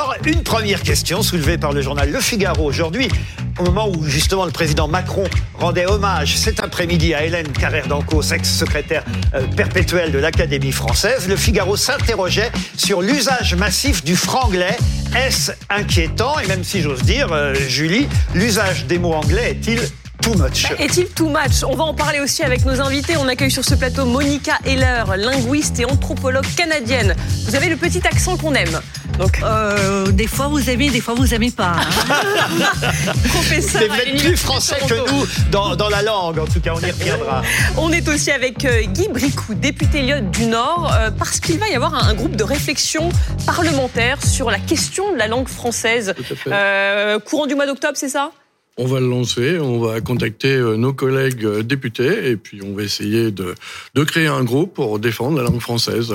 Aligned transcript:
Alors, 0.00 0.14
une 0.24 0.42
première 0.42 0.82
question 0.82 1.22
soulevée 1.22 1.58
par 1.58 1.74
le 1.74 1.82
journal 1.82 2.10
Le 2.10 2.20
Figaro 2.20 2.64
aujourd'hui, 2.64 3.10
au 3.58 3.64
moment 3.64 3.86
où 3.86 4.02
justement 4.04 4.46
le 4.46 4.50
président 4.50 4.88
Macron 4.88 5.24
rendait 5.52 5.84
hommage 5.84 6.38
cet 6.38 6.58
après-midi 6.60 7.12
à 7.12 7.26
Hélène 7.26 7.48
Carrère 7.52 7.86
d'Ancos, 7.86 8.32
ex-secrétaire 8.32 9.04
euh, 9.34 9.46
perpétuelle 9.48 10.10
de 10.10 10.18
l'Académie 10.18 10.72
française, 10.72 11.28
Le 11.28 11.36
Figaro 11.36 11.76
s'interrogeait 11.76 12.50
sur 12.78 13.02
l'usage 13.02 13.54
massif 13.56 14.02
du 14.02 14.16
franglais. 14.16 14.78
Est-ce 15.14 15.52
inquiétant? 15.68 16.38
Et 16.38 16.46
même 16.46 16.64
si 16.64 16.80
j'ose 16.80 17.02
dire, 17.02 17.30
euh, 17.32 17.54
Julie, 17.54 18.08
l'usage 18.34 18.86
des 18.86 18.98
mots 18.98 19.12
anglais 19.12 19.50
est-il 19.50 19.80
too 20.20 20.34
much 20.34 20.66
Est-il 20.78 21.06
too 21.08 21.28
much? 21.28 21.64
On 21.66 21.74
va 21.76 21.84
en 21.84 21.94
parler 21.94 22.20
aussi 22.20 22.42
avec 22.42 22.64
nos 22.64 22.80
invités. 22.80 23.16
On 23.16 23.28
accueille 23.28 23.50
sur 23.50 23.64
ce 23.64 23.74
plateau 23.74 24.04
Monica 24.04 24.58
Heller, 24.64 25.16
linguiste 25.16 25.78
et 25.80 25.84
anthropologue 25.84 26.46
canadienne. 26.56 27.14
Vous 27.46 27.54
avez 27.54 27.68
le 27.68 27.76
petit 27.76 28.06
accent 28.06 28.36
qu'on 28.36 28.54
aime. 28.54 28.80
Donc, 29.18 29.40
Euh, 29.42 30.10
des 30.12 30.26
fois 30.26 30.48
vous 30.48 30.70
aimez, 30.70 30.88
des 30.90 31.00
fois 31.00 31.14
vous 31.14 31.34
aimez 31.34 31.50
pas. 31.50 31.74
hein. 31.76 32.64
professeur 33.28 33.82
C'est 33.82 34.16
plus 34.18 34.36
français 34.36 34.76
que 34.88 34.94
nous 35.10 35.26
dans, 35.50 35.76
dans 35.76 35.88
la 35.88 36.02
langue, 36.02 36.38
en 36.38 36.46
tout 36.46 36.60
cas, 36.60 36.72
on 36.74 36.80
y 36.80 36.90
reviendra. 36.90 37.42
On 37.76 37.92
est 37.92 38.08
aussi 38.08 38.30
avec 38.30 38.64
euh, 38.64 38.82
Guy 38.84 39.08
Bricou, 39.08 39.54
député 39.54 40.02
Lyotte 40.02 40.30
du 40.30 40.46
Nord, 40.46 40.92
euh, 40.94 41.10
parce 41.10 41.40
qu'il 41.40 41.58
va 41.58 41.68
y 41.68 41.74
avoir 41.74 41.94
un, 41.94 42.08
un 42.08 42.14
groupe 42.14 42.36
de 42.36 42.44
réflexion 42.44 43.08
parlementaire 43.46 44.18
sur 44.24 44.50
la 44.50 44.58
question 44.58 45.12
de 45.12 45.18
la 45.18 45.26
langue 45.28 45.48
française. 45.48 46.14
Tout 46.16 46.32
à 46.32 46.36
fait. 46.36 46.50
Euh, 46.52 47.18
courant 47.18 47.46
du 47.46 47.54
mois 47.54 47.66
d'octobre, 47.66 47.94
c'est 47.96 48.08
ça? 48.08 48.30
On 48.82 48.86
va 48.86 48.98
le 48.98 49.10
lancer, 49.10 49.58
on 49.58 49.78
va 49.78 50.00
contacter 50.00 50.54
euh, 50.54 50.78
nos 50.78 50.94
collègues 50.94 51.44
euh, 51.44 51.62
députés 51.62 52.30
et 52.30 52.36
puis 52.38 52.62
on 52.62 52.74
va 52.74 52.82
essayer 52.82 53.30
de, 53.30 53.54
de 53.94 54.04
créer 54.04 54.26
un 54.26 54.42
groupe 54.42 54.72
pour 54.72 54.98
défendre 54.98 55.36
la 55.36 55.42
langue 55.42 55.60
française. 55.60 56.14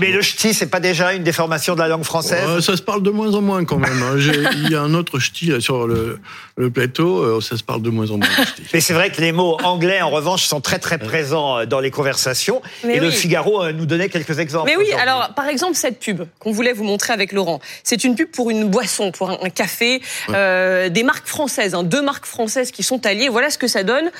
Mais, 0.00 0.10
le 0.12 0.22
ch'ti, 0.22 0.54
c'est 0.54 0.66
pas 0.66 0.80
déjà 0.80 1.12
une 1.14 1.22
déformation 1.22 1.74
de 1.74 1.80
la 1.80 1.88
langue 1.88 2.04
française 2.04 2.44
Euh, 2.46 2.60
ça 2.60 2.76
se 2.76 2.82
parle 2.82 3.02
de 3.02 3.10
moins 3.10 3.34
en 3.34 3.40
moins 3.40 3.64
quand 3.64 3.78
même. 3.78 4.02
hein. 4.02 4.16
Il 4.18 4.70
y 4.70 4.74
a 4.74 4.80
un 4.82 4.94
autre 4.94 5.18
ch'ti 5.18 5.46
là, 5.46 5.60
sur 5.60 5.86
le, 5.86 6.18
le 6.56 6.70
plateau, 6.70 7.18
euh, 7.18 7.40
ça 7.40 7.56
se 7.56 7.62
parle 7.62 7.82
de 7.82 7.90
moins 7.90 8.10
en 8.10 8.18
moins. 8.18 8.28
Mais 8.72 8.80
c'est 8.80 8.94
vrai 8.94 9.10
que 9.10 9.20
les 9.20 9.32
mots 9.32 9.56
anglais, 9.64 10.00
en 10.02 10.10
revanche, 10.10 10.44
sont 10.44 10.60
très 10.60 10.78
très 10.78 10.98
présents 10.98 11.58
euh, 11.58 11.66
dans 11.66 11.80
les 11.80 11.90
conversations. 11.90 12.62
Mais 12.84 12.96
et 12.96 13.00
le. 13.00 13.10
Figaro 13.10 13.70
nous 13.72 13.86
donnait 13.86 14.08
quelques 14.08 14.38
exemples. 14.38 14.68
Mais 14.70 14.76
oui, 14.76 14.92
alors 14.92 15.30
par 15.34 15.48
exemple 15.48 15.74
cette 15.76 15.98
pub 16.00 16.22
qu'on 16.38 16.52
voulait 16.52 16.72
vous 16.72 16.84
montrer 16.84 17.12
avec 17.12 17.32
Laurent, 17.32 17.60
c'est 17.82 18.04
une 18.04 18.14
pub 18.16 18.30
pour 18.30 18.50
une 18.50 18.68
boisson, 18.68 19.12
pour 19.12 19.30
un, 19.30 19.38
un 19.42 19.50
café, 19.50 20.02
euh, 20.30 20.88
des 20.88 21.02
marques 21.04 21.26
françaises, 21.26 21.74
hein, 21.74 21.82
deux 21.84 22.02
marques 22.02 22.26
françaises 22.26 22.70
qui 22.70 22.82
sont 22.82 23.06
alliées. 23.06 23.28
Voilà 23.28 23.50
ce 23.50 23.58
que 23.58 23.66
ça 23.68 23.82
donne. 23.82 24.10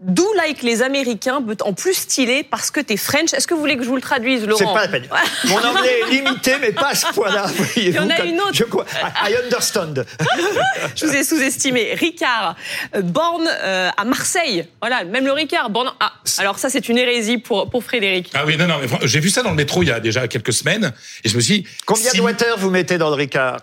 Do 0.00 0.26
like 0.36 0.62
les 0.62 0.82
Américains, 0.82 1.40
but 1.40 1.62
en 1.62 1.72
plus 1.72 1.94
stylé 1.94 2.42
parce 2.42 2.72
que 2.72 2.80
t'es 2.80 2.96
French. 2.96 3.32
Est-ce 3.32 3.46
que 3.46 3.54
vous 3.54 3.60
voulez 3.60 3.76
que 3.76 3.84
je 3.84 3.88
vous 3.88 3.94
le 3.94 4.02
traduise, 4.02 4.40
C'est 4.40 4.46
Laurent 4.46 4.74
pas 4.74 4.82
la 4.82 4.88
peine. 4.88 5.08
Mon 5.44 5.56
anglais 5.56 6.00
est 6.00 6.10
limité, 6.10 6.54
mais 6.60 6.72
pas 6.72 6.88
à 6.88 6.94
ce 6.96 7.06
point-là. 7.12 7.46
Il 7.76 7.90
y 7.90 7.98
en 7.98 8.10
a 8.10 8.24
une 8.24 8.40
autre. 8.40 8.54
Je 8.54 8.64
crois. 8.64 8.84
I 9.24 9.36
understand. 9.44 10.04
Je 10.96 11.06
vous 11.06 11.14
ai 11.14 11.22
sous-estimé. 11.22 11.94
Ricard, 11.94 12.56
euh, 12.96 13.02
born 13.02 13.48
euh, 13.48 13.90
à 13.96 14.04
Marseille. 14.04 14.66
Voilà, 14.80 15.04
même 15.04 15.26
le 15.26 15.32
Ricard, 15.32 15.70
born. 15.70 15.92
Ah, 16.00 16.12
alors 16.38 16.58
ça 16.58 16.70
c'est 16.70 16.88
une 16.88 16.98
hérésie 16.98 17.38
pour 17.38 17.70
pour 17.70 17.84
Frédéric. 17.84 18.30
Ah 18.34 18.42
oui, 18.44 18.56
non, 18.56 18.66
non, 18.66 18.80
j'ai 19.04 19.20
vu 19.20 19.30
ça 19.30 19.42
dans 19.42 19.50
le 19.50 19.56
métro 19.56 19.84
il 19.84 19.88
y 19.88 19.92
a 19.92 20.00
déjà 20.00 20.26
quelques 20.26 20.52
semaines 20.52 20.92
et 21.22 21.28
je 21.28 21.36
me 21.36 21.40
suis 21.40 21.62
dit, 21.62 21.68
Combien 21.86 22.10
si 22.10 22.16
de 22.16 22.22
water 22.22 22.58
vous 22.58 22.70
mettez 22.70 22.98
dans 22.98 23.10
le 23.10 23.14
Ricard? 23.14 23.58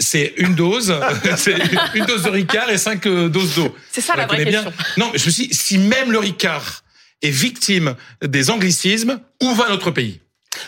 C'est 0.00 0.34
une 0.38 0.54
dose, 0.54 0.94
c'est 1.36 1.56
une 1.94 2.04
dose 2.04 2.24
de 2.24 2.30
Ricard 2.30 2.68
et 2.70 2.78
cinq 2.78 3.06
euh, 3.06 3.28
doses 3.28 3.56
d'eau. 3.56 3.76
C'est 3.90 4.00
ça 4.00 4.14
On 4.14 4.18
la 4.18 4.26
vraie 4.26 4.44
question. 4.44 4.72
Non, 4.96 5.10
mais 5.12 5.18
je 5.18 5.26
me 5.26 5.30
suis 5.30 5.48
dit, 5.48 5.54
si 5.54 5.78
même 5.78 6.10
le 6.10 6.18
Ricard 6.18 6.82
est 7.22 7.30
victime 7.30 7.94
des 8.22 8.50
anglicismes, 8.50 9.20
où 9.42 9.54
va 9.54 9.68
notre 9.68 9.90
pays? 9.90 10.20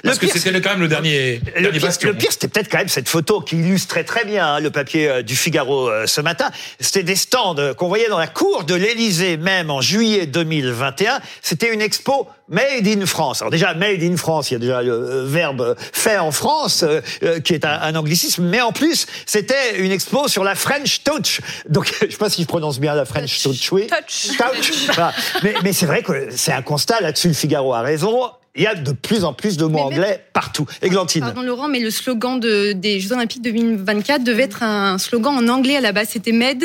Parce 0.02 0.16
Le 0.16 0.20
que 0.26 0.32
pire, 0.32 0.42
c'était 0.42 0.60
quand 0.60 0.70
même 0.70 0.80
le 0.80 0.88
dernier, 0.88 1.40
Le 1.54 1.62
dernier 1.62 1.78
pire, 1.78 1.86
bastion. 1.88 2.08
le 2.08 2.14
pire, 2.16 2.32
c'était 2.32 2.48
peut-être 2.48 2.70
quand 2.70 2.78
même 2.78 2.88
cette 2.88 3.08
photo 3.08 3.40
qui 3.40 3.56
illustrait 3.56 4.04
très 4.04 4.24
bien 4.24 4.46
hein, 4.46 4.60
le 4.60 4.70
papier 4.70 5.08
euh, 5.08 5.22
du 5.22 5.36
Figaro 5.36 5.88
euh, 5.88 6.06
ce 6.06 6.20
matin. 6.20 6.50
C'était 6.80 7.02
des 7.02 7.16
stands 7.16 7.56
qu'on 7.76 7.88
voyait 7.88 8.08
dans 8.08 8.18
la 8.18 8.26
cour 8.26 8.64
de 8.64 8.74
l'Élysée, 8.74 9.36
même 9.36 9.70
en 9.70 9.80
juillet 9.80 10.26
2021. 10.26 11.20
C'était 11.42 11.72
une 11.72 11.80
expo 11.80 12.28
Made 12.48 12.86
in 12.86 13.04
France. 13.06 13.42
Alors 13.42 13.50
déjà, 13.50 13.74
Made 13.74 14.02
in 14.02 14.16
France, 14.16 14.50
il 14.50 14.54
y 14.54 14.56
a 14.56 14.60
déjà 14.60 14.82
le 14.82 14.92
euh, 14.92 15.24
verbe 15.26 15.74
fait 15.92 16.18
en 16.18 16.30
France, 16.30 16.84
euh, 16.84 17.40
qui 17.40 17.54
est 17.54 17.64
un, 17.64 17.80
un 17.82 17.94
anglicisme, 17.96 18.44
mais 18.44 18.60
en 18.60 18.72
plus, 18.72 19.06
c'était 19.26 19.78
une 19.78 19.90
expo 19.90 20.28
sur 20.28 20.44
la 20.44 20.54
French 20.54 21.02
Touch. 21.02 21.40
Donc, 21.68 21.92
je 22.00 22.10
sais 22.10 22.16
pas 22.16 22.30
si 22.30 22.42
je 22.42 22.46
prononce 22.46 22.78
bien 22.78 22.94
la 22.94 23.04
French 23.04 23.42
Touch, 23.42 23.72
oui. 23.72 23.88
Touch. 23.88 24.36
Touch. 24.36 24.72
Voilà. 24.94 25.12
Mais, 25.42 25.54
mais 25.64 25.72
c'est 25.72 25.86
vrai 25.86 26.02
que 26.02 26.28
c'est 26.30 26.52
un 26.52 26.62
constat, 26.62 27.00
là-dessus, 27.00 27.28
le 27.28 27.34
Figaro 27.34 27.74
a 27.74 27.80
raison. 27.82 28.30
Il 28.56 28.62
y 28.62 28.66
a 28.66 28.74
de 28.74 28.92
plus 28.92 29.24
en 29.24 29.32
plus 29.32 29.56
de 29.56 29.64
mots 29.64 29.70
Mais 29.70 29.76
même- 29.76 29.84
anglais 30.04 30.24
partout. 30.32 30.66
Églantine. 30.82 31.20
Pardon 31.20 31.42
Laurent, 31.42 31.68
mais 31.68 31.80
le 31.80 31.90
slogan 31.90 32.40
de- 32.40 32.72
des 32.72 33.00
Jeux 33.00 33.12
Olympiques 33.12 33.42
2024 33.42 34.24
devait 34.24 34.44
être 34.44 34.62
un 34.62 34.98
slogan 34.98 35.34
en 35.36 35.48
anglais 35.48 35.76
à 35.76 35.80
la 35.80 35.92
base. 35.92 36.08
C'était 36.10 36.32
Made 36.32 36.64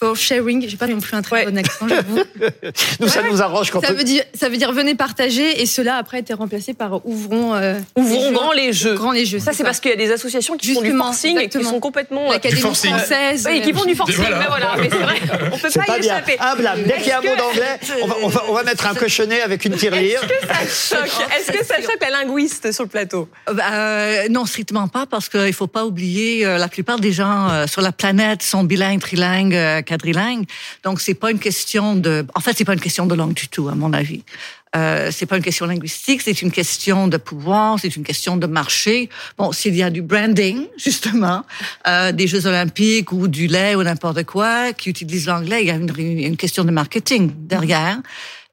for 0.00 0.16
Sharing. 0.16 0.66
J'ai 0.68 0.76
pas 0.76 0.86
non 0.86 0.98
plus 0.98 1.14
un 1.14 1.22
très 1.22 1.30
Ouais. 1.44 1.44
bon 1.46 1.58
accent, 1.58 1.86
j'avoue. 1.86 2.20
Nous, 3.00 3.08
ça 3.08 3.22
nous 3.22 3.40
arrange 3.42 3.70
quand 3.70 3.80
Ça 3.82 3.92
on... 3.92 3.94
veut 3.94 4.02
dire, 4.04 4.24
ça 4.34 4.48
veut 4.48 4.56
dire 4.56 4.72
venez 4.72 4.94
partager, 4.94 5.60
et 5.62 5.66
cela 5.66 5.96
après 5.96 6.16
a 6.16 6.20
été 6.20 6.32
remplacé 6.34 6.74
par 6.74 7.06
ouvrons. 7.06 7.54
euh, 7.54 7.78
Ouvrons 7.96 8.16
les 8.20 8.22
jeux. 8.22 8.34
grand 8.34 8.52
les 8.52 8.72
jeux. 8.72 8.94
Grand 8.94 9.12
les 9.12 9.24
jeux. 9.26 9.38
Ça, 9.38 9.52
c'est 9.52 9.62
parce 9.62 9.78
qu'il 9.80 9.90
y 9.90 9.94
a 9.94 9.96
des 9.96 10.10
associations 10.10 10.56
qui 10.56 10.72
font 10.74 10.80
du 10.80 10.86
Justement, 10.88 11.04
forcing 11.06 11.30
et 11.36 11.38
qui 11.40 11.44
exactement. 11.44 11.70
sont 11.70 11.80
complètement. 11.80 12.28
euh, 12.28 12.32
l'Académie 12.32 12.60
française. 12.62 13.46
Oui, 13.48 13.60
qui 13.62 13.72
font 13.72 13.84
du 13.84 13.94
forcing, 13.94 14.16
Voilà. 14.16 14.38
mais 14.38 14.46
voilà, 14.48 14.74
mais 14.78 14.88
c'est 14.90 14.96
vrai, 14.98 15.14
on 15.52 15.58
peut 15.58 15.68
C'est 15.70 15.78
pas, 15.78 15.84
pas 15.84 15.98
y 15.98 16.00
bien. 16.00 16.14
échapper. 16.16 16.36
Un 16.40 16.56
blâme. 16.56 16.82
Dès 16.84 16.94
qu'il 16.94 17.06
y 17.08 17.12
a 17.12 17.18
un 17.18 17.22
mot 17.22 17.36
d'anglais, 17.36 17.78
on 18.02 18.06
va, 18.06 18.16
on, 18.22 18.28
va, 18.28 18.44
on 18.48 18.52
va 18.54 18.62
mettre 18.64 18.86
un 18.86 18.94
cochonnet 18.94 19.40
avec 19.42 19.64
une 19.64 19.74
tirelire. 19.76 20.20
Ça 20.48 20.98
choque. 20.98 21.10
Est-ce 21.38 21.52
que 21.52 21.64
ça 21.64 21.76
choque 21.82 21.98
la 22.00 22.10
linguiste 22.10 22.72
sur 22.72 22.84
le 22.84 22.88
plateau 22.88 23.28
Euh, 23.48 23.52
bah, 23.54 24.28
non, 24.30 24.46
strictement 24.46 24.88
pas, 24.88 25.06
parce 25.06 25.28
qu'il 25.28 25.52
faut 25.52 25.66
pas 25.66 25.84
oublier, 25.84 26.44
la 26.44 26.68
plupart 26.68 26.98
des 27.00 27.12
gens 27.12 27.66
sur 27.66 27.82
la 27.82 27.92
planète 27.92 28.42
sont 28.42 28.64
bilingues, 28.64 29.00
trilingues, 29.00 29.84
quadrilingues. 29.90 30.46
Donc 30.84 31.00
c'est 31.00 31.18
pas 31.22 31.30
une 31.30 31.38
question 31.38 31.96
de, 31.96 32.24
en 32.34 32.40
fait, 32.40 32.54
c'est 32.56 32.64
pas 32.64 32.74
une 32.74 32.86
question 32.88 33.06
de 33.06 33.14
langue 33.14 33.34
du 33.34 33.48
tout, 33.48 33.68
à 33.68 33.74
mon 33.74 33.92
avis. 33.92 34.22
Euh, 34.76 35.10
c'est 35.10 35.26
pas 35.26 35.36
une 35.36 35.42
question 35.42 35.66
linguistique, 35.66 36.22
c'est 36.22 36.42
une 36.42 36.52
question 36.52 37.08
de 37.08 37.16
pouvoir, 37.16 37.78
c'est 37.80 37.96
une 37.96 38.04
question 38.04 38.36
de 38.36 38.46
marché. 38.46 39.08
Bon, 39.36 39.50
s'il 39.50 39.74
y 39.74 39.82
a 39.82 39.90
du 39.90 40.02
branding, 40.02 40.66
justement, 40.76 41.44
euh, 41.88 42.12
des 42.12 42.28
Jeux 42.28 42.46
Olympiques 42.46 43.10
ou 43.12 43.26
du 43.26 43.48
lait 43.48 43.74
ou 43.74 43.82
n'importe 43.82 44.22
quoi 44.24 44.72
qui 44.72 44.88
utilise 44.90 45.26
l'anglais, 45.26 45.62
il 45.62 45.66
y 45.66 45.72
a 45.72 45.74
une, 45.74 45.90
une 45.98 46.36
question 46.36 46.64
de 46.64 46.70
marketing 46.70 47.32
derrière. 47.36 47.98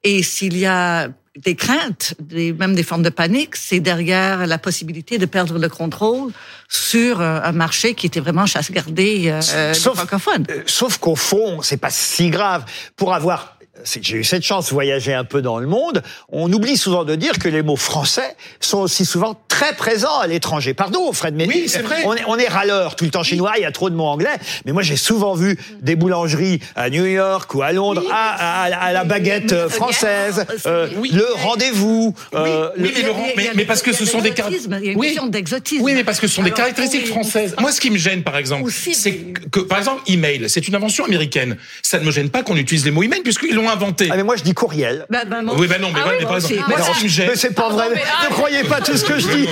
Et 0.02 0.22
s'il 0.22 0.56
y 0.56 0.66
a 0.66 1.08
des 1.44 1.54
craintes, 1.54 2.14
des, 2.20 2.52
même 2.52 2.74
des 2.74 2.82
formes 2.82 3.02
de 3.02 3.10
panique, 3.10 3.56
c'est 3.56 3.80
derrière 3.80 4.46
la 4.46 4.58
possibilité 4.58 5.18
de 5.18 5.26
perdre 5.26 5.58
le 5.58 5.68
contrôle 5.68 6.32
sur 6.68 7.20
euh, 7.20 7.40
un 7.42 7.52
marché 7.52 7.94
qui 7.94 8.06
était 8.06 8.20
vraiment 8.20 8.46
chasse 8.46 8.70
gardée 8.70 9.24
euh, 9.28 9.72
des 9.72 9.78
Sauf- 9.78 9.96
francophones. 9.96 10.46
Euh, 10.50 10.62
Sauf 10.66 10.98
qu'au 10.98 11.16
fond, 11.16 11.60
c'est 11.62 11.76
pas 11.76 11.90
si 11.90 12.30
grave. 12.30 12.64
Pour 12.96 13.14
avoir 13.14 13.57
c'est 13.84 14.00
que 14.00 14.06
j'ai 14.06 14.16
eu 14.18 14.24
cette 14.24 14.42
chance 14.42 14.66
de 14.66 14.70
voyager 14.70 15.14
un 15.14 15.24
peu 15.24 15.42
dans 15.42 15.58
le 15.58 15.66
monde, 15.66 16.02
on 16.30 16.52
oublie 16.52 16.76
souvent 16.76 17.04
de 17.04 17.14
dire 17.14 17.38
que 17.38 17.48
les 17.48 17.62
mots 17.62 17.76
français 17.76 18.36
sont 18.60 18.78
aussi 18.78 19.04
souvent 19.04 19.40
très 19.48 19.74
présents 19.74 20.18
à 20.18 20.26
l'étranger. 20.26 20.74
Pardon, 20.74 21.12
Fred, 21.12 21.34
mais 21.34 21.46
Oui, 21.46 21.64
c'est 21.68 21.82
vrai. 21.82 22.02
on 22.04 22.14
est, 22.14 22.22
on 22.26 22.36
est 22.38 22.48
râleur 22.48 22.96
tout 22.96 23.04
le 23.04 23.10
temps 23.10 23.22
chinois, 23.22 23.52
il 23.56 23.62
y 23.62 23.64
a 23.64 23.72
trop 23.72 23.90
de 23.90 23.94
mots 23.94 24.04
anglais. 24.06 24.36
Mais 24.64 24.72
moi, 24.72 24.82
j'ai 24.82 24.96
souvent 24.96 25.34
vu 25.34 25.58
des 25.80 25.96
boulangeries 25.96 26.60
à 26.76 26.90
New 26.90 27.06
York 27.06 27.54
ou 27.54 27.62
à 27.62 27.72
Londres 27.72 28.04
à, 28.10 28.64
à- 28.64 28.78
à 28.88 28.92
la 28.92 29.04
baguette 29.04 29.52
euh, 29.52 29.68
française, 29.68 30.44
euh, 30.66 30.88
Oui. 30.96 31.10
le 31.12 31.26
rendez-vous. 31.36 32.14
euh, 32.34 32.70
oui, 32.78 32.92
mais 32.94 33.02
Laurent, 33.02 33.26
mais, 33.36 33.50
mais 33.54 33.64
parce 33.64 33.82
que 33.82 33.92
ce 33.92 34.04
sont 34.04 34.20
des 34.20 34.30
caractéristiques. 34.30 34.70
caractéristiques. 34.70 34.82
Il 34.82 34.86
y 34.86 34.90
a 34.90 34.92
une 34.92 35.00
question 35.02 35.26
d'exotisme. 35.26 35.82
Oui, 35.84 35.92
mais 35.94 36.04
parce 36.04 36.20
que 36.20 36.26
ce 36.26 36.34
sont 36.34 36.42
des 36.42 36.50
caractéristiques 36.50 37.06
françaises. 37.06 37.54
Moi, 37.60 37.72
ce 37.72 37.80
qui 37.80 37.90
me 37.90 37.98
gêne, 37.98 38.22
par 38.22 38.36
exemple, 38.36 38.70
c'est 38.70 39.32
que, 39.50 39.60
par 39.60 39.78
exemple, 39.78 40.02
email, 40.06 40.48
c'est 40.48 40.66
une 40.68 40.74
invention 40.74 41.04
américaine. 41.04 41.56
Ça 41.82 41.98
ne 41.98 42.04
me 42.04 42.10
gêne 42.10 42.30
pas 42.30 42.42
qu'on 42.42 42.56
utilise 42.56 42.84
les 42.84 42.90
mots 42.90 43.02
email 43.02 43.20
puisqu'ils 43.22 43.54
l'ont 43.54 43.67
inventé. 43.72 44.08
Ah, 44.10 44.16
mais 44.16 44.22
moi, 44.22 44.36
je 44.36 44.42
dis 44.42 44.54
courriel. 44.54 45.06
Ben, 45.10 45.24
moi- 45.42 45.54
Oui, 45.58 45.66
ben 45.66 45.80
non, 45.80 45.90
mais, 45.92 46.00
Ah 46.04 46.08
mais 46.12 46.18
par 46.22 46.28
moi 46.32 46.36
exemple, 46.38 46.54
aussi. 46.54 46.62
moi, 46.68 46.78
Mais 46.78 46.84
ce 46.94 46.98
qui 46.98 47.04
me 47.04 47.08
gêne, 47.08 47.28
Mais 47.30 47.36
c'est 47.36 47.54
pas 47.54 47.68
vrai. 47.70 47.86
mais- 47.94 48.02
ah. 48.06 48.26
Ne 48.28 48.34
croyez 48.34 48.64
pas 48.64 48.80
tout 48.80 48.96
ce 48.96 49.04
que 49.04 49.18
je 49.18 49.28
dis. 49.28 49.48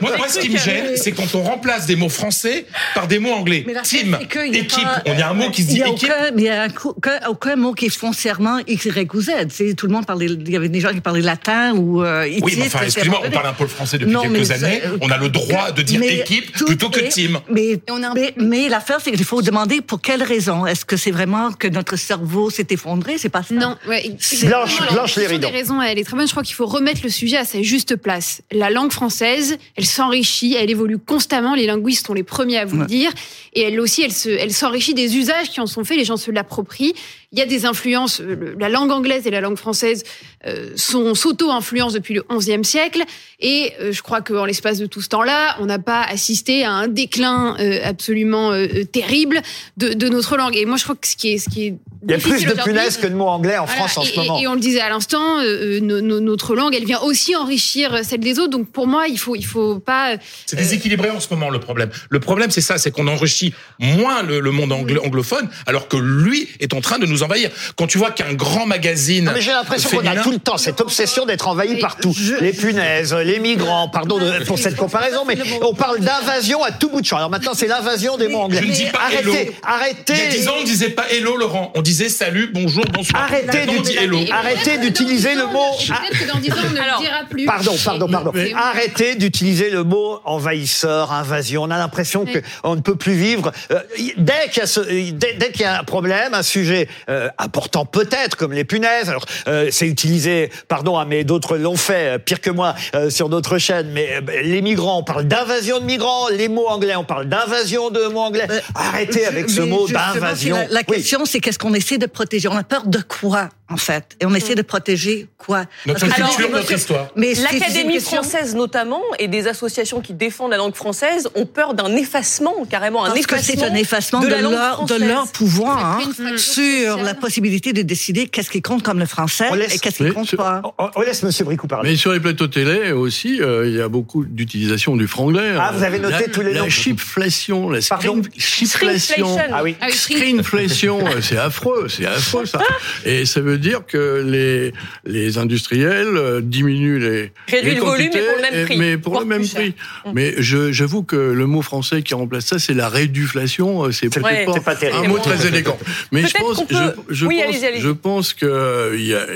moi, 0.00 0.16
moi, 0.16 0.28
ce 0.28 0.38
qui 0.38 0.50
me 0.50 0.58
gêne, 0.58 0.96
c'est 0.96 1.12
quand 1.12 1.34
on 1.34 1.42
remplace 1.42 1.86
des 1.86 1.96
mots 1.96 2.08
français 2.08 2.66
par 2.94 3.06
des 3.06 3.18
mots 3.18 3.32
anglais. 3.32 3.64
Mais 3.66 3.72
la 3.74 3.82
Team, 3.82 4.10
chose, 4.12 4.16
c'est 4.20 4.28
qu'il 4.28 4.54
y 4.54 4.58
a 4.58 4.60
équipe, 4.62 4.82
pas- 4.84 5.02
on 5.06 5.14
y 5.18 5.22
a 5.22 5.30
un 5.30 5.34
mot 5.34 5.50
qui 5.50 5.62
se 5.62 5.68
dit 5.68 5.74
il 5.74 5.78
y 5.78 5.82
a 5.82 5.88
équipe. 5.88 6.08
Aucun, 6.10 6.30
mais 6.34 6.42
il 6.42 6.46
y 6.46 6.48
a 6.50 6.66
aucun, 6.84 7.18
aucun 7.28 7.56
mot 7.56 7.72
qui 7.72 7.86
est 7.86 7.96
foncièrement 7.96 8.58
X, 8.66 8.84
Y 8.86 9.14
ou 9.14 9.20
Z. 9.20 9.30
C'est, 9.50 9.74
tout 9.74 9.86
le 9.86 9.92
monde 9.92 10.06
parlait, 10.06 10.26
il 10.26 10.50
y 10.50 10.56
avait 10.56 10.68
des 10.68 10.80
gens 10.80 10.90
qui 10.92 11.00
parlaient 11.00 11.20
latin 11.20 11.72
ou 11.74 12.02
euh, 12.02 12.24
Oui, 12.42 12.54
mais 12.58 12.66
enfin, 12.66 12.80
excusez-moi, 12.84 13.20
on 13.24 13.30
parle 13.30 13.46
un 13.46 13.52
peu 13.52 13.64
le 13.64 13.68
français 13.70 13.98
depuis 13.98 14.12
Non, 14.12 14.22
mais 14.28 14.40
quelques 14.40 14.50
années. 14.64 14.82
On 15.00 15.10
a 15.10 15.18
le 15.18 15.28
droit 15.28 15.70
de 15.72 15.82
dire 15.82 16.00
mais 16.00 16.18
équipe 16.18 16.52
tout 16.56 16.66
plutôt 16.66 16.90
que 16.90 17.00
est- 17.00 17.08
team. 17.08 17.38
Mais, 17.50 17.80
on 17.90 18.02
a 18.02 18.08
un- 18.08 18.14
mais, 18.14 18.34
mais 18.36 18.68
l'affaire, 18.68 18.98
c'est 19.02 19.10
qu'il 19.12 19.24
faut 19.24 19.42
demander 19.42 19.80
pour 19.80 20.00
quelle 20.00 20.22
raison. 20.22 20.66
Est-ce 20.66 20.84
que 20.84 20.96
c'est 20.96 21.10
vraiment 21.10 21.52
que 21.52 21.68
notre 21.68 21.96
cerveau 21.96 22.50
s'est 22.50 22.66
effondré? 22.70 23.18
C'est 23.18 23.28
pas 23.28 23.42
ça. 23.42 23.54
Non, 23.58 23.76
ouais. 23.88 24.16
Blanche- 24.46 24.78
Blanche 24.92 25.14
des 25.38 25.46
raisons, 25.50 25.80
elle 25.82 25.98
est 25.98 26.04
très 26.04 26.16
bonne. 26.16 26.26
Je 26.26 26.32
crois 26.32 26.42
qu'il 26.42 26.54
faut 26.54 26.66
remettre 26.66 27.00
le 27.02 27.08
sujet 27.10 27.36
à 27.36 27.44
sa 27.44 27.62
juste 27.62 27.96
place. 27.96 28.40
La 28.52 28.70
langue 28.70 28.92
française, 28.92 29.58
elle 29.76 29.86
s'enrichit, 29.86 30.54
elle 30.54 30.70
évolue 30.70 30.98
constamment. 30.98 31.54
Les 31.54 31.66
linguistes 31.66 32.06
sont 32.06 32.14
les 32.14 32.22
premiers 32.22 32.58
à 32.58 32.64
vous 32.64 32.76
le 32.78 32.86
dire. 32.86 33.10
Et 33.54 33.62
elle 33.62 33.80
aussi, 33.80 34.02
elle 34.02 34.12
se, 34.12 34.28
elle 34.28 34.52
s'enrichit 34.52 34.94
des 34.94 35.16
usages 35.16 35.50
qui 35.50 35.60
en 35.60 35.66
sont 35.66 35.84
faits. 35.84 35.96
Les 35.96 36.04
gens 36.04 36.16
se 36.16 36.30
l'approprient. 36.30 36.94
Il 37.32 37.38
y 37.38 37.42
a 37.42 37.46
des 37.46 37.66
influences. 37.66 38.20
euh, 38.20 38.54
La 38.58 38.68
langue 38.68 38.90
anglaise 38.90 39.26
et 39.26 39.30
la 39.30 39.40
langue 39.40 39.58
française 39.58 40.02
euh, 40.46 40.70
sont 40.76 41.14
s'auto-influencent 41.14 41.92
depuis 41.94 42.14
le 42.14 42.24
XIe 42.34 42.64
siècle, 42.64 43.02
et 43.40 43.72
euh, 43.80 43.92
je 43.92 44.02
crois 44.02 44.20
qu'en 44.22 44.44
l'espace 44.44 44.78
de 44.78 44.86
tout 44.86 45.02
ce 45.02 45.08
temps-là, 45.08 45.56
on 45.60 45.66
n'a 45.66 45.78
pas 45.78 46.02
assisté 46.02 46.64
à 46.64 46.72
un 46.72 46.88
déclin 46.88 47.56
absolument 47.84 48.52
terrible 48.92 49.40
de, 49.76 49.92
de 49.92 50.08
notre 50.08 50.36
langue. 50.36 50.56
Et 50.56 50.64
moi, 50.64 50.76
je 50.76 50.84
crois 50.84 50.94
que 50.96 51.06
ce 51.06 51.16
qui 51.16 51.32
est, 51.34 51.38
ce 51.38 51.48
qui 51.50 51.66
est 51.66 51.74
Il 52.04 52.10
y 52.10 52.14
a 52.14 52.18
plus 52.18 52.44
de 52.44 52.52
punaises 52.62 52.96
que 52.96 53.06
de 53.06 53.14
mots 53.14 53.26
anglais 53.28 53.58
en 53.58 53.64
voilà, 53.66 53.88
France 53.88 53.98
en 53.98 54.02
et, 54.02 54.06
ce 54.06 54.16
moment. 54.20 54.38
et- 54.40 54.46
on 54.46 54.54
le 54.54 54.60
disait 54.60 54.80
à 54.80 54.88
l'instant, 54.88 55.38
euh, 55.40 55.80
no- 55.80 56.00
no- 56.00 56.20
notre 56.20 56.54
langue, 56.54 56.74
elle 56.74 56.84
vient 56.84 57.00
aussi 57.00 57.34
enrichir 57.36 58.04
celle 58.04 58.20
des 58.20 58.38
autres. 58.38 58.50
Donc 58.50 58.70
pour 58.70 58.86
moi, 58.86 59.08
il 59.08 59.18
faut, 59.18 59.34
il 59.36 59.44
faut 59.44 59.78
pas. 59.80 60.16
C'est 60.46 60.56
déséquilibré 60.56 61.10
en 61.10 61.20
ce 61.20 61.28
moment 61.30 61.50
le 61.50 61.60
problème. 61.60 61.90
Le 62.08 62.20
problème 62.20 62.50
c'est 62.50 62.60
ça, 62.60 62.78
c'est 62.78 62.90
qu'on 62.90 63.08
enrichit 63.08 63.52
moins 63.80 64.22
le, 64.22 64.40
le 64.40 64.50
monde 64.50 64.72
anglo- 64.72 65.04
anglophone 65.04 65.48
alors 65.66 65.88
que 65.88 65.96
lui 65.96 66.48
est 66.60 66.72
en 66.74 66.80
train 66.80 66.98
de 66.98 67.06
nous 67.06 67.17
envahir. 67.22 67.50
Quand 67.76 67.86
tu 67.86 67.98
vois 67.98 68.10
qu'un 68.10 68.34
grand 68.34 68.66
magazine 68.66 69.24
Non, 69.26 69.32
mais 69.34 69.40
j'ai 69.40 69.50
l'impression 69.52 69.90
qu'on 69.90 70.06
a 70.06 70.16
tout 70.16 70.30
le 70.30 70.38
temps 70.38 70.56
cette 70.58 70.80
obsession 70.80 71.26
d'être 71.26 71.48
envahi 71.48 71.78
partout. 71.78 72.14
Les 72.40 72.52
punaises, 72.52 73.14
les 73.14 73.38
migrants, 73.38 73.88
pardon 73.88 74.18
de- 74.18 74.44
pour 74.44 74.58
cette 74.58 74.76
comparaison, 74.76 75.24
mais 75.26 75.36
on 75.62 75.74
parle 75.74 76.00
d'invasion 76.00 76.62
à 76.62 76.70
tout 76.72 76.88
bout 76.90 77.00
de 77.00 77.06
champ. 77.06 77.16
Alors 77.16 77.30
maintenant, 77.30 77.52
c'est 77.54 77.66
l'invasion 77.66 78.16
des 78.16 78.28
mots 78.28 78.40
anglais. 78.40 78.60
Je 78.62 78.66
ne 78.66 78.72
dis 78.72 78.84
pas 78.86 79.00
arrêtez, 79.06 79.20
hello. 79.20 79.52
arrêtez. 79.62 80.12
Il 80.14 80.18
y 80.18 80.22
a 80.22 80.30
10 80.30 80.48
ans, 80.48 80.52
on 80.58 80.60
ne 80.60 80.66
disait 80.66 80.90
pas 80.90 81.08
hello 81.10 81.36
Laurent, 81.36 81.72
on 81.74 81.82
disait 81.82 82.08
salut, 82.08 82.50
bonjour, 82.52 82.84
bonsoir. 82.92 83.22
Arrêtez 83.24 83.66
d'utiliser- 83.66 84.02
hello. 84.02 84.18
arrêtez 84.32 84.78
d'utiliser 84.78 85.34
le 85.34 85.46
mot- 85.46 85.76
Peut-être 85.78 86.18
que 86.26 86.32
dans 86.32 86.38
10 86.38 86.52
ans, 86.52 86.56
on 86.68 86.72
ne 86.72 86.78
Alors, 86.80 87.00
le 87.00 87.06
dira 87.06 87.18
plus. 87.28 87.44
Pardon, 87.46 87.74
pardon, 87.84 88.08
pardon. 88.08 88.32
Arrêtez 88.56 89.14
d'utiliser 89.16 89.70
le 89.70 89.84
mot 89.84 90.20
envahisseur, 90.24 91.12
invasion. 91.12 91.62
On 91.64 91.70
a 91.70 91.78
l'impression 91.78 92.24
Oui. 92.26 92.40
qu'on 92.62 92.76
ne 92.76 92.80
peut 92.80 92.96
plus 92.96 93.14
vivre. 93.14 93.52
Euh, 93.70 93.80
dès 94.16 94.48
qu'il 94.52 94.62
y 94.62 95.62
y 95.62 95.64
a 95.64 95.80
un 95.80 95.84
problème, 95.84 96.34
un 96.34 96.42
sujet 96.42 96.88
euh, 97.08 97.28
important 97.38 97.84
peut-être, 97.86 98.36
comme 98.36 98.52
les 98.52 98.64
punaises. 98.64 99.08
Alors, 99.08 99.24
euh, 99.46 99.68
c'est 99.70 99.86
utilisé, 99.86 100.50
pardon, 100.68 100.98
hein, 100.98 101.04
mais 101.06 101.24
d'autres 101.24 101.56
l'ont 101.56 101.76
fait, 101.76 102.14
euh, 102.14 102.18
pire 102.18 102.40
que 102.40 102.50
moi, 102.50 102.74
euh, 102.94 103.10
sur 103.10 103.28
d'autres 103.28 103.58
chaînes. 103.58 103.90
Mais 103.92 104.08
euh, 104.16 104.42
les 104.42 104.62
migrants, 104.62 104.98
on 104.98 105.02
parle 105.04 105.24
d'invasion 105.24 105.80
de 105.80 105.84
migrants. 105.84 106.28
Les 106.28 106.48
mots 106.48 106.68
anglais, 106.68 106.96
on 106.96 107.04
parle 107.04 107.26
d'invasion 107.26 107.90
de 107.90 108.06
mots 108.08 108.20
anglais. 108.20 108.46
Arrêtez 108.74 109.26
avec 109.26 109.50
ce 109.50 109.60
mot 109.60 109.86
d'invasion. 109.88 110.56
La, 110.70 110.80
Oui. 110.88 110.96
question, 110.96 111.24
c'est 111.24 111.40
qu'est-ce 111.40 111.58
qu'on 111.58 111.74
essaie 111.74 111.98
de 111.98 112.06
protéger? 112.06 112.48
On 112.48 112.56
a 112.56 112.64
peur 112.64 112.86
de 112.86 113.00
quoi, 113.00 113.48
en 113.70 113.76
fait 113.76 114.16
Et 114.20 114.26
on 114.26 114.34
essaie 114.34 114.54
de 114.54 114.62
protéger 114.62 115.26
quoi? 115.36 115.64
Notre 115.86 116.00
Parce 116.00 116.12
que 116.12 116.16
Alors, 116.16 116.30
c'est- 116.32 116.36
culture, 116.42 116.56
notre 116.56 116.72
histoire. 116.72 117.08
Mais 117.16 117.34
L'Académie 117.34 118.00
française 118.00 118.54
notamment 118.54 119.02
et 119.18 119.28
des 119.28 119.46
associations 119.48 120.00
qui 120.00 120.12
défendent 120.14 120.50
la 120.52 120.56
langue 120.56 120.74
française 120.74 121.28
ont 121.34 121.46
peur 121.46 121.74
d'un 121.74 121.94
effacement, 121.96 122.54
carrément 122.68 123.04
un 123.04 123.10
Parce 123.10 123.26
que 123.26 123.34
effacement, 123.34 123.62
c'est 123.64 123.70
un 123.70 123.74
effacement 123.74 124.20
de, 124.20 124.28
la 124.28 124.40
langue 124.40 124.52
leur, 124.52 124.84
de 124.84 124.94
leur 124.96 125.30
pouvoir 125.32 125.98
hein, 126.00 126.00
sur 126.36 126.38
sociale. 126.38 127.04
la 127.04 127.14
possibilité 127.14 127.72
de 127.72 127.82
décider 127.82 128.26
qu'est-ce 128.26 128.50
qui 128.50 128.62
compte 128.62 128.82
comme 128.82 128.98
le 128.98 129.06
français 129.06 129.54
laisse- 129.56 129.74
et 129.74 129.78
qu'est-ce 129.78 130.02
qui 130.02 130.10
compte 130.12 130.34
pas. 130.36 130.62
On, 130.78 130.90
on 130.96 131.00
laisse 131.02 131.22
Monsieur 131.22 131.44
Bricou 131.44 131.66
parler. 131.66 131.90
Mais 131.90 131.96
sur 131.96 132.12
les 132.12 132.20
plateaux 132.20 132.46
télé 132.48 132.92
aussi, 132.92 133.40
euh, 133.40 133.66
il 133.68 133.74
y 133.76 133.80
a 133.80 133.88
beaucoup 133.88 134.24
d'utilisation 134.24 134.96
du 134.96 135.06
franglais. 135.06 135.54
Ah, 135.58 135.72
vous 135.74 135.82
avez 135.82 135.98
noté 135.98 136.26
la, 136.26 136.32
tous 136.32 136.40
les 136.40 136.52
La 136.54 136.60
noms. 136.62 136.68
chipflation, 136.68 137.70
la 137.70 137.80
screen- 137.80 138.22
chipflation. 138.36 139.36
Ah 139.52 139.62
oui. 139.62 139.76
Ah 139.80 139.86
oui, 139.88 139.92
Screenflation, 139.96 141.06
euh, 141.06 141.20
c'est 141.20 141.36
affreux, 141.36 141.86
c'est 141.88 142.06
affreux 142.06 142.46
ça. 142.46 142.60
Et 143.04 143.24
ça 143.26 143.40
veut 143.40 143.57
dire 143.58 143.84
que 143.86 144.22
les 144.26 144.72
les 145.04 145.38
industriels 145.38 146.16
euh, 146.16 146.40
diminuent 146.40 146.98
les 146.98 147.32
Réduit 147.48 147.74
le 147.74 147.80
volume, 147.80 148.10
mais 148.14 148.20
pour 148.20 148.36
le 148.36 148.42
même 148.42 148.54
et- 148.54 148.64
prix, 148.64 148.76
mais 148.78 148.98
pour 148.98 149.20
le 149.20 149.26
même 149.26 149.44
cher. 149.44 149.60
prix. 149.60 149.74
Mais 150.14 150.34
je- 150.38 150.72
j'avoue 150.72 151.02
que 151.02 151.16
le 151.16 151.46
mot 151.46 151.62
français 151.62 152.02
qui 152.02 152.14
remplace 152.14 152.46
ça, 152.46 152.58
c'est 152.58 152.74
la 152.74 152.88
réduflation. 152.88 153.84
euh, 153.84 153.92
C'est 153.92 154.06
Ouais, 154.16 154.22
peut-être 154.44 154.54
c'est 154.54 154.64
pas 154.64 154.76
terrible. 154.76 155.04
un 155.06 155.08
mot 155.08 155.18
très 155.18 155.46
élégant. 155.46 155.78
Mais 156.12 156.26
je 156.26 156.34
pense, 156.34 156.64
peut- 156.66 156.74
je, 157.08 157.14
je 157.14 157.26
Oui, 157.26 157.36
pense, 157.36 157.44
allez-y, 157.48 157.66
allez-y. 157.66 157.80
je 157.80 157.90
pense 157.90 158.32
que 158.34 158.46
euh, 158.46 158.94
il 158.96 159.06
y 159.06 159.14
a 159.14 159.26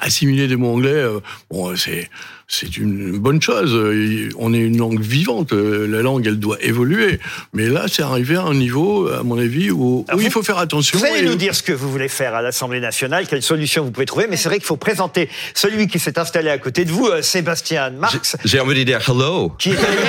assimiler 0.00 0.46
des 0.48 0.56
mots 0.56 0.72
anglais. 0.74 1.04
bon, 1.50 1.74
c'est 1.76 2.08
c'est 2.52 2.76
une 2.78 3.16
bonne 3.18 3.40
chose. 3.40 3.72
Euh, 3.74 4.28
On 4.36 4.52
est 4.52 4.58
une 4.58 4.76
langue 4.76 5.00
vivante. 5.00 5.52
Euh, 5.52 5.86
La 5.86 6.02
langue, 6.02 6.26
elle 6.26 6.38
doit 6.40 6.58
évoluer. 6.60 7.20
Mais 7.52 7.68
là, 7.68 7.84
c'est 7.88 8.02
arrivé 8.02 8.34
à 8.36 8.42
un 8.42 8.54
niveau, 8.54 9.08
à 9.08 9.22
mon 9.22 9.38
avis, 9.38 9.70
où, 9.70 10.00
où 10.00 10.04
Alors, 10.08 10.20
il 10.20 10.30
faut 10.32 10.42
faire 10.42 10.58
attention. 10.58 10.98
Vous 10.98 11.04
allez 11.04 11.20
et- 11.20 11.22
nous 11.22 11.36
dire 11.36 11.54
ce 11.54 11.62
que 11.62 11.72
vous 11.72 11.88
voulez 11.90 12.08
faire 12.08 12.34
à 12.34 12.42
l'Assemblée 12.42 12.80
nationale, 12.80 13.26
quelles 13.28 13.42
solutions 13.42 13.84
vous 13.84 13.92
pouvez 13.92 14.04
trouver, 14.06 14.26
mais 14.28 14.36
c'est 14.36 14.48
vrai 14.48 14.58
qu'il 14.58 14.66
faut 14.66 14.76
présenter 14.76 15.28
celui 15.54 15.86
qui 15.86 16.00
s'est 16.00 16.18
installé 16.18 16.50
à 16.50 16.58
côté 16.58 16.84
de 16.84 16.90
vous, 16.90 17.06
euh, 17.06 17.22
Sébastien 17.22 17.90
Marx, 17.90 18.36
J'ai 18.44 18.58
envie 18.58 18.74
de 18.78 18.82
dire 18.82 19.00
hello. 19.08 19.52
qui 19.58 19.70
est 19.70 19.76
arrivé 19.76 20.02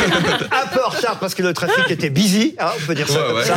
un 0.51 0.67
peu 0.73 0.79
en 0.83 0.89
retard 0.89 1.19
parce 1.19 1.35
que 1.35 1.43
le 1.43 1.53
trafic 1.53 1.89
était 1.91 2.09
busy, 2.09 2.55
hein, 2.59 2.69
on 2.81 2.85
peut 2.87 2.95
dire 2.95 3.07
ça 3.07 3.19
Ouais, 3.21 3.27
comme 3.27 3.37
ouais. 3.37 3.45
ça. 3.45 3.55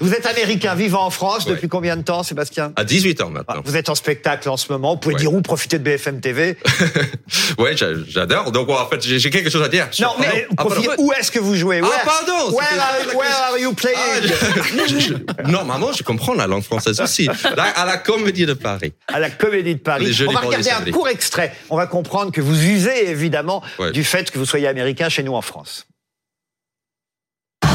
Vous 0.00 0.12
êtes 0.12 0.26
américain 0.26 0.74
vivant 0.74 1.04
en 1.06 1.10
France 1.10 1.46
Ouais. 1.46 1.52
depuis 1.52 1.68
combien 1.68 1.96
de 1.96 2.02
temps, 2.02 2.24
Sébastien 2.24 2.72
À 2.76 2.82
18 2.84 3.20
ans 3.20 3.26
Ah, 3.28 3.32
maintenant. 3.44 3.62
Vous 3.64 3.76
êtes 3.76 3.88
en 3.88 3.94
spectacle 3.94 4.48
en 4.48 4.56
ce 4.56 4.70
moment, 4.72 4.94
vous 4.94 5.00
pouvez 5.00 5.14
Ouais. 5.14 5.20
dire 5.20 5.32
où 5.32 5.40
profiter 5.42 5.78
de 5.78 5.84
BFM 5.84 6.20
TV. 6.20 6.56
Ouais, 7.58 7.76
j'adore. 8.08 8.52
Donc 8.52 8.68
en 8.68 8.86
fait, 8.88 9.00
j'ai 9.02 9.30
quelque 9.30 9.50
chose 9.50 9.62
à 9.62 9.68
dire. 9.68 9.84
Non, 9.86 9.90
Sur- 9.92 10.16
mais 10.20 10.46
Ah, 10.56 10.64
où 10.98 11.12
est-ce 11.12 11.30
que 11.30 11.38
vous 11.38 11.54
jouez? 11.54 11.80
Ah, 11.82 11.86
Where- 11.86 12.04
pardon, 12.04 12.50
Where 12.56 12.66
are, 12.80 13.16
where 13.16 13.34
are 13.48 13.58
you 13.58 13.72
playing? 13.72 13.96
Ah, 13.98 14.20
je- 14.22 14.86
je- 14.88 14.98
je- 15.00 15.50
Normalement, 15.50 15.92
je 15.92 16.02
comprends 16.02 16.34
la 16.34 16.46
langue 16.46 16.62
française 16.62 17.00
aussi. 17.00 17.26
Là, 17.56 17.64
à 17.76 17.84
la 17.84 17.96
Comédie 17.98 18.46
de 18.46 18.54
Paris. 18.54 18.92
à 19.12 19.18
la 19.20 19.30
Comédie 19.30 19.74
de 19.74 19.80
Paris. 19.80 20.16
On 20.28 20.32
va 20.32 20.40
regarder 20.40 20.70
un 20.70 20.74
samedi. 20.76 20.90
court 20.90 21.08
extrait. 21.08 21.54
On 21.70 21.76
va 21.76 21.86
comprendre 21.86 22.32
que 22.32 22.40
vous 22.40 22.60
usez 22.64 23.10
évidemment 23.10 23.62
Ouais. 23.78 23.92
du 23.92 24.04
fait 24.04 24.30
que 24.30 24.38
vous 24.38 24.46
soyez 24.46 24.66
américain 24.68 25.08
chez 25.08 25.22
nous 25.22 25.34
en 25.34 25.42
France. 25.42 25.86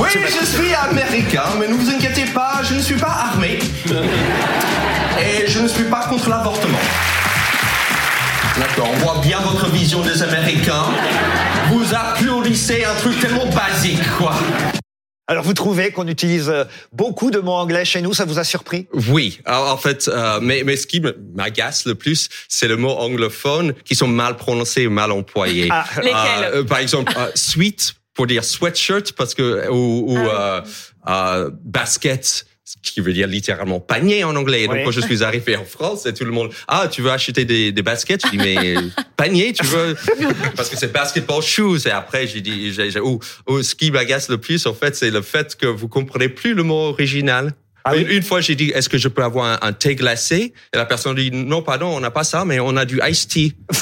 Oui, 0.02 0.10
je 0.14 0.46
suis 0.46 0.74
américain, 0.74 1.44
mais 1.60 1.68
ne 1.68 1.74
vous 1.74 1.90
inquiétez 1.90 2.26
pas, 2.34 2.62
je 2.64 2.76
ne 2.76 2.80
suis 2.80 2.96
pas 2.96 3.08
armé. 3.32 3.60
Et 5.22 5.48
je 5.48 5.60
ne 5.60 5.68
suis 5.68 5.84
pas 5.86 6.06
contre 6.08 6.30
l'avortement. 6.30 6.78
D'accord, 8.60 8.90
on 8.92 8.98
voit 8.98 9.22
bien 9.22 9.40
votre 9.40 9.70
vision 9.70 10.02
des 10.02 10.22
Américains. 10.22 10.84
Vous 11.70 11.94
applaudissez 11.96 12.84
un 12.84 12.94
truc 12.96 13.18
tellement 13.22 13.46
basique, 13.46 14.04
quoi. 14.18 14.34
Alors 15.28 15.46
vous 15.46 15.54
trouvez 15.54 15.92
qu'on 15.92 16.08
utilise 16.08 16.50
euh, 16.50 16.66
beaucoup 16.92 17.32
de 17.32 17.40
mots 17.40 17.54
anglais 17.54 17.86
chez 17.86 18.02
nous, 18.02 18.14
ça 18.14 18.26
vous 18.26 18.38
a 18.38 18.44
surpris? 18.44 18.88
Oui, 19.08 19.40
alors, 19.46 19.72
en 19.72 19.78
fait, 19.78 20.10
euh, 20.10 20.40
mais, 20.42 20.64
mais 20.66 20.76
ce 20.76 20.88
qui 20.88 21.02
m'agace 21.36 21.86
le 21.86 21.96
plus, 21.96 22.28
c'est 22.50 22.68
le 22.68 22.76
mot 22.76 22.90
anglophone 22.90 23.74
qui 23.86 23.96
sont 23.96 24.08
mal 24.08 24.36
prononcés 24.36 24.88
ou 24.88 24.92
mal 24.92 25.14
employés. 25.14 25.70
Ah. 25.72 25.86
Lesquels? 25.96 26.52
Euh, 26.54 26.64
Par 26.66 26.80
exemple, 26.80 27.14
euh, 27.18 27.30
sweat 27.36 27.94
pour 28.14 28.28
dire 28.28 28.44
sweatshirt 28.44 29.14
parce 29.14 29.36
que 29.36 29.70
ou, 29.70 30.16
ou 30.16 30.18
Ah 30.18 30.32
euh, 30.38 30.62
euh, 31.08 31.52
basket 31.64 32.46
ce 32.86 32.92
qui 32.92 33.02
veut 33.02 33.14
dire 33.14 33.28
littéralement 33.28 33.80
panier 33.80 34.24
en 34.24 34.36
anglais. 34.36 34.64
Et 34.64 34.68
donc 34.68 34.76
Oui. 34.76 34.84
quand 34.86 34.92
je 34.92 35.02
suis 35.02 35.24
arrivé 35.24 35.56
en 35.56 35.66
France, 35.66 36.06
et 36.06 36.14
tout 36.14 36.26
le 36.26 36.32
monde 36.32 36.52
ah 36.68 36.88
tu 36.88 37.02
veux 37.02 37.10
acheter 37.10 37.44
des, 37.44 37.72
des 37.72 37.82
baskets 37.82 38.22
Je 38.26 38.32
dis 38.32 38.38
mais 38.38 38.76
panier 39.18 39.54
tu 39.54 39.66
veux 39.66 39.96
parce 40.56 40.70
que 40.70 40.78
c'est 40.78 40.92
basketball 40.94 41.42
shoes. 41.42 41.88
Et 41.88 41.92
après 41.92 42.28
j'ai 42.28 42.42
dit 42.42 42.72
j'ai, 42.72 42.92
oh, 43.00 43.20
oh, 43.48 43.64
ce 43.64 43.74
qui 43.74 43.90
m'agace 43.90 44.30
le 44.30 44.38
plus 44.38 44.68
en 44.68 44.74
fait 44.76 44.96
c'est 44.96 45.10
le 45.10 45.22
fait 45.24 45.56
que 45.56 45.66
vous 45.66 45.88
comprenez 45.88 46.30
plus 46.30 46.54
le 46.54 46.62
mot 46.64 46.90
original. 46.90 47.54
Ah 47.92 47.96
oui 47.96 48.06
une, 48.10 48.24
fois, 48.24 48.42
j'ai 48.42 48.56
dit, 48.56 48.70
est-ce 48.70 48.90
que 48.90 48.98
je 48.98 49.08
peux 49.08 49.24
avoir 49.24 49.46
un, 49.64 49.68
un 49.68 49.74
thé 49.74 49.96
glacé? 49.96 50.54
Et 50.74 50.78
la 50.78 50.86
personne 50.86 51.16
dit, 51.16 51.32
non, 51.32 51.62
pardon, 51.62 51.88
on 51.88 52.00
n'a 52.00 52.12
pas 52.12 52.24
ça, 52.24 52.46
mais 52.46 52.60
on 52.60 52.76
a 52.78 52.86
du 52.86 53.00
iced 53.08 53.30
tea. 53.30 53.56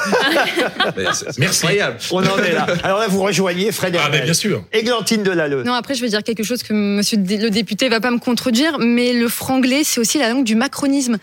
Mais 0.96 1.06
c'est- 1.14 1.26
c'est 1.32 1.40
Merci. 1.40 1.66
incroyable. 1.66 1.98
On 2.12 2.26
en 2.26 2.38
est 2.40 2.54
là. 2.54 2.68
Alors 2.84 3.00
là, 3.00 3.08
vous 3.08 3.22
rejoignez 3.22 3.72
Frédéric. 3.72 4.08
Ah, 4.08 4.12
ben, 4.12 4.24
bien 4.24 4.34
sûr. 4.34 4.64
Églantine 4.74 5.24
Delalleux. 5.24 5.64
Non, 5.64 5.74
après, 5.74 5.94
je 5.96 6.02
vais 6.02 6.10
dire 6.10 6.24
quelque 6.24 6.44
chose 6.44 6.64
que 6.64 6.74
monsieur 6.74 7.18
le 7.18 7.50
député 7.50 7.90
va 7.90 8.00
pas 8.00 8.12
me 8.12 8.20
contredire, 8.20 8.80
mais 8.80 9.14
le 9.14 9.28
franglais, 9.30 9.84
c'est 9.84 10.00
aussi 10.00 10.18
la 10.20 10.30
langue 10.30 10.44
du 10.46 10.56
macronisme. 10.56 11.18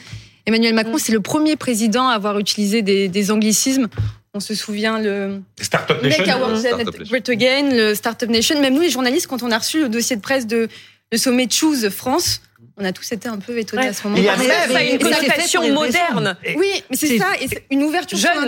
Emmanuel 0.46 0.74
Macron, 0.74 0.98
c'est 0.98 1.12
le 1.12 1.20
premier 1.20 1.56
président 1.56 2.08
à 2.08 2.12
avoir 2.14 2.38
utilisé 2.38 2.82
des, 2.82 3.08
des 3.08 3.30
anglicismes. 3.30 3.88
On 4.34 4.40
se 4.40 4.54
souvient 4.54 4.98
le 4.98 5.40
Startup 5.60 5.96
Make 6.02 6.18
Nation. 6.18 6.40
Our 6.42 6.58
Startup 6.58 6.60
Planet 6.84 6.98
Nation. 6.98 7.10
Great 7.10 7.28
Again, 7.30 7.70
le 7.72 7.94
Startup 7.94 8.28
Nation. 8.28 8.60
Même 8.60 8.74
nous, 8.74 8.80
les 8.82 8.90
journalistes, 8.90 9.26
quand 9.26 9.42
on 9.42 9.50
a 9.50 9.58
reçu 9.58 9.80
le 9.80 9.88
dossier 9.88 10.16
de 10.16 10.20
presse 10.20 10.46
de 10.46 10.68
le 11.12 11.18
sommet 11.18 11.46
Choose 11.48 11.88
France, 11.90 12.40
on 12.76 12.84
a 12.84 12.90
tous 12.92 13.12
été 13.12 13.28
un 13.28 13.38
peu 13.38 13.56
étonnés 13.56 13.82
Ouais. 13.84 13.88
à 13.88 13.92
ce 13.92 14.02
moment. 14.02 14.16
Il 14.16 14.24
y 14.24 14.28
a 14.28 14.36
ça 14.36 14.78
a 14.78 14.82
une 14.82 14.98
connotation 14.98 15.72
moderne. 15.72 16.36
Et- 16.44 16.56
Oui, 16.56 16.82
mais 16.90 16.96
c'est 16.96 17.18
ça, 17.18 17.26
une 17.70 17.84
ouverture 17.84 18.18
Oui. 18.18 18.40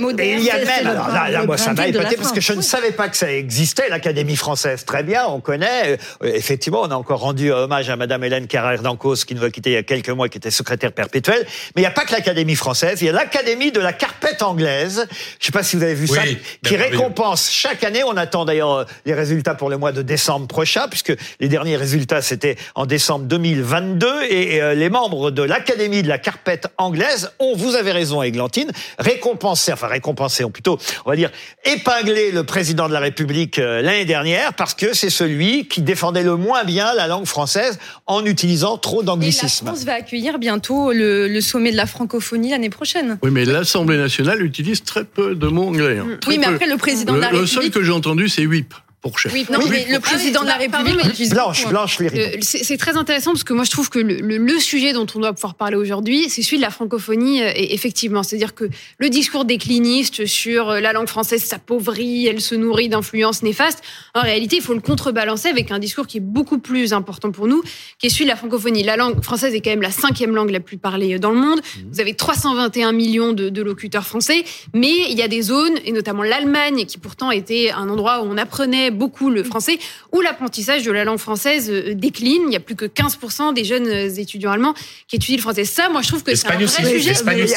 moderne. 0.00 0.20
Et 0.20 0.34
il 0.34 0.42
y 0.44 0.50
a 0.50 0.58
même, 0.58 0.86
alors 0.86 1.08
là, 1.08 1.30
là, 1.30 1.46
moi, 1.46 1.56
ça 1.56 1.72
m'a 1.72 1.88
épaté 1.88 2.16
parce 2.16 2.32
que 2.32 2.40
France. 2.40 2.44
je 2.44 2.52
ne 2.52 2.60
savais 2.62 2.92
pas 2.92 3.08
que 3.08 3.16
ça 3.16 3.32
existait, 3.32 3.88
l'Académie 3.88 4.36
française. 4.36 4.84
Très 4.84 5.02
bien, 5.02 5.26
on 5.26 5.40
connaît. 5.40 5.96
Euh, 6.22 6.32
effectivement, 6.34 6.82
on 6.82 6.90
a 6.90 6.94
encore 6.94 7.20
rendu 7.20 7.50
hommage 7.50 7.88
à 7.88 7.96
Madame 7.96 8.22
Hélène 8.22 8.46
Carrère 8.46 8.82
d'Ancos, 8.82 9.24
qui 9.24 9.34
nous 9.34 9.44
a 9.44 9.50
quittés 9.50 9.70
il 9.70 9.74
y 9.74 9.76
a 9.78 9.82
quelques 9.82 10.10
mois, 10.10 10.28
qui 10.28 10.36
était 10.36 10.50
secrétaire 10.50 10.92
perpétuelle. 10.92 11.46
Mais 11.74 11.80
il 11.80 11.82
n'y 11.82 11.86
a 11.86 11.90
pas 11.90 12.04
que 12.04 12.12
l'Académie 12.12 12.54
française, 12.54 13.00
il 13.00 13.06
y 13.06 13.08
a 13.08 13.12
l'Académie 13.12 13.72
de 13.72 13.80
la 13.80 13.94
carpette 13.94 14.42
anglaise. 14.42 15.06
Je 15.08 15.44
ne 15.44 15.46
sais 15.46 15.52
pas 15.52 15.62
si 15.62 15.76
vous 15.76 15.82
avez 15.82 15.94
vu 15.94 16.06
Oui, 16.10 16.16
ça, 16.16 16.22
bien 16.22 16.36
qui 16.64 16.76
récompense 16.76 17.50
chaque 17.50 17.82
année. 17.82 18.02
On 18.04 18.16
attend 18.18 18.44
d'ailleurs 18.44 18.72
euh, 18.74 18.84
les 19.06 19.14
résultats 19.14 19.54
pour 19.54 19.70
le 19.70 19.78
mois 19.78 19.92
de 19.92 20.02
décembre 20.02 20.46
prochain, 20.48 20.86
puisque 20.88 21.14
les 21.40 21.48
derniers 21.48 21.76
résultats, 21.76 22.20
c'était 22.20 22.56
en 22.74 22.84
décembre 22.84 23.21
décembre 23.22 23.28
2022 23.28 24.06
et 24.28 24.62
euh, 24.62 24.74
les 24.74 24.90
membres 24.90 25.30
de 25.30 25.42
l'Académie 25.42 26.02
de 26.02 26.08
la 26.08 26.18
carpette 26.18 26.66
anglaise 26.78 27.30
ont, 27.38 27.54
vous 27.56 27.74
avez 27.74 27.92
raison 27.92 28.22
Églantine, 28.22 28.70
récompensé, 28.98 29.72
enfin 29.72 29.86
récompensé, 29.88 30.44
ou 30.44 30.50
plutôt, 30.50 30.78
on 31.04 31.10
va 31.10 31.16
dire, 31.16 31.30
épinglé 31.64 32.30
le 32.32 32.44
président 32.44 32.88
de 32.88 32.92
la 32.92 33.00
République 33.00 33.58
euh, 33.58 33.82
l'année 33.82 34.04
dernière 34.04 34.54
parce 34.54 34.74
que 34.74 34.94
c'est 34.94 35.10
celui 35.10 35.66
qui 35.68 35.82
défendait 35.82 36.22
le 36.22 36.36
moins 36.36 36.64
bien 36.64 36.94
la 36.94 37.06
langue 37.06 37.26
française 37.26 37.78
en 38.06 38.24
utilisant 38.24 38.78
trop 38.78 39.02
Et 39.02 39.04
la 39.04 39.06
d'anglicisme. 39.12 39.66
France 39.66 39.84
va 39.84 39.94
accueillir 39.94 40.38
bientôt 40.38 40.92
le, 40.92 41.28
le 41.28 41.40
sommet 41.40 41.70
de 41.72 41.76
la 41.76 41.86
francophonie 41.86 42.50
l'année 42.50 42.70
prochaine. 42.70 43.18
Oui, 43.22 43.30
mais 43.30 43.44
l'Assemblée 43.44 43.96
nationale 43.98 44.42
utilise 44.44 44.82
très 44.84 45.04
peu 45.04 45.34
de 45.34 45.46
mots 45.46 45.68
anglais. 45.68 45.98
hein. 45.98 46.18
Très 46.20 46.32
Oui, 46.32 46.38
mais 46.38 46.46
peu. 46.46 46.54
après, 46.54 46.66
le 46.66 46.76
président 46.76 47.12
le, 47.14 47.18
de 47.18 47.24
la 47.24 47.30
le 47.32 47.46
seul 47.46 47.62
République. 47.62 47.74
que 47.74 47.82
j'ai 47.84 47.92
entendu, 47.92 48.28
c'est 48.28 48.46
whip 48.46 48.74
pour 49.02 49.18
chef. 49.18 49.32
Oui, 49.32 49.44
non, 49.50 49.58
Oui, 49.60 49.66
mais 49.68 49.86
le 49.90 49.98
président 50.00 50.42
de 50.42 50.46
la 50.46 50.54
Ah 50.54 50.58
République 50.58 51.28
Blanche, 51.30 51.64
hein. 51.66 51.70
Blanche. 51.70 51.98
Euh, 52.00 52.36
C'est 52.40 52.76
très 52.78 52.96
intéressant 52.96 53.32
parce 53.32 53.42
que 53.44 53.52
moi 53.52 53.64
je 53.64 53.70
trouve 53.70 53.90
que 53.90 53.98
le, 53.98 54.14
le- 54.20 54.38
le 54.38 54.58
sujet 54.60 54.92
dont 54.92 55.06
on 55.14 55.18
doit 55.18 55.32
pouvoir 55.32 55.54
parler 55.56 55.76
aujourd'hui, 55.76 56.28
c'est 56.30 56.42
celui 56.42 56.58
de 56.58 56.62
la 56.62 56.70
francophonie, 56.70 57.42
euh, 57.42 57.50
et 57.54 57.74
effectivement. 57.74 58.22
C'est-à-dire 58.22 58.54
que 58.54 58.66
le 58.98 59.08
discours 59.10 59.44
décliniste 59.44 60.24
sur 60.26 60.70
euh, 60.70 60.80
la 60.80 60.92
langue 60.92 61.08
française 61.08 61.42
s'appauvrit, 61.42 62.26
elle 62.28 62.40
se 62.40 62.54
nourrit 62.54 62.88
d'influences 62.88 63.42
néfastes, 63.42 63.82
en 64.14 64.20
réalité, 64.22 64.56
il 64.56 64.62
faut 64.62 64.74
le 64.74 64.80
contrebalancer 64.80 65.48
avec 65.48 65.72
un 65.72 65.80
discours 65.80 66.06
qui 66.06 66.18
est 66.18 66.20
beaucoup 66.20 66.58
plus 66.58 66.92
important 66.92 67.32
pour 67.32 67.48
nous, 67.48 67.62
qui 67.98 68.06
est 68.06 68.10
celui 68.10 68.24
de 68.26 68.30
la 68.30 68.36
francophonie. 68.36 68.84
La 68.84 68.96
langue 68.96 69.20
française 69.22 69.52
est 69.54 69.60
quand 69.60 69.70
même 69.70 69.82
la 69.82 69.90
cinquième 69.90 70.34
langue 70.36 70.50
la 70.50 70.60
plus 70.60 70.78
parlée 70.78 71.18
dans 71.18 71.30
le 71.32 71.38
monde. 71.40 71.60
Vous 71.90 72.00
avez 72.00 72.14
321 72.14 72.92
millions 72.92 73.32
de, 73.32 73.48
de 73.48 73.62
locuteurs 73.62 74.06
français, 74.06 74.44
mais 74.74 75.10
il 75.10 75.18
y 75.18 75.22
a 75.22 75.28
des 75.28 75.42
zones, 75.42 75.74
et 75.84 75.90
notamment 75.90 76.22
l'Allemagne, 76.22 76.84
qui 76.86 76.98
pourtant 76.98 77.32
était 77.32 77.72
un 77.72 77.88
endroit 77.88 78.22
où 78.22 78.26
on 78.30 78.36
apprenait 78.38 78.90
beaucoup 78.92 79.30
le 79.30 79.44
français, 79.44 79.78
où 80.12 80.20
l'apprentissage 80.20 80.82
de 80.84 80.92
la 80.92 81.04
langue 81.04 81.18
française 81.18 81.70
euh, 81.70 81.94
décline. 81.94 82.42
Il 82.48 82.52
y 82.52 82.56
a 82.56 82.60
plus 82.60 82.76
que 82.76 82.84
15% 82.84 83.54
des 83.54 83.64
jeunes 83.64 83.86
euh, 83.88 84.08
étudiants 84.08 84.52
allemands 84.52 84.74
qui 85.08 85.16
étudient 85.16 85.36
le 85.36 85.42
français. 85.42 85.64
Ça, 85.64 85.88
moi, 85.88 86.02
je 86.02 86.08
trouve 86.08 86.22
que 86.22 86.34
c'est 86.34 86.48
un 86.48 86.54
vrai 86.54 86.64
aussi. 86.64 86.84
sujet. 86.84 87.12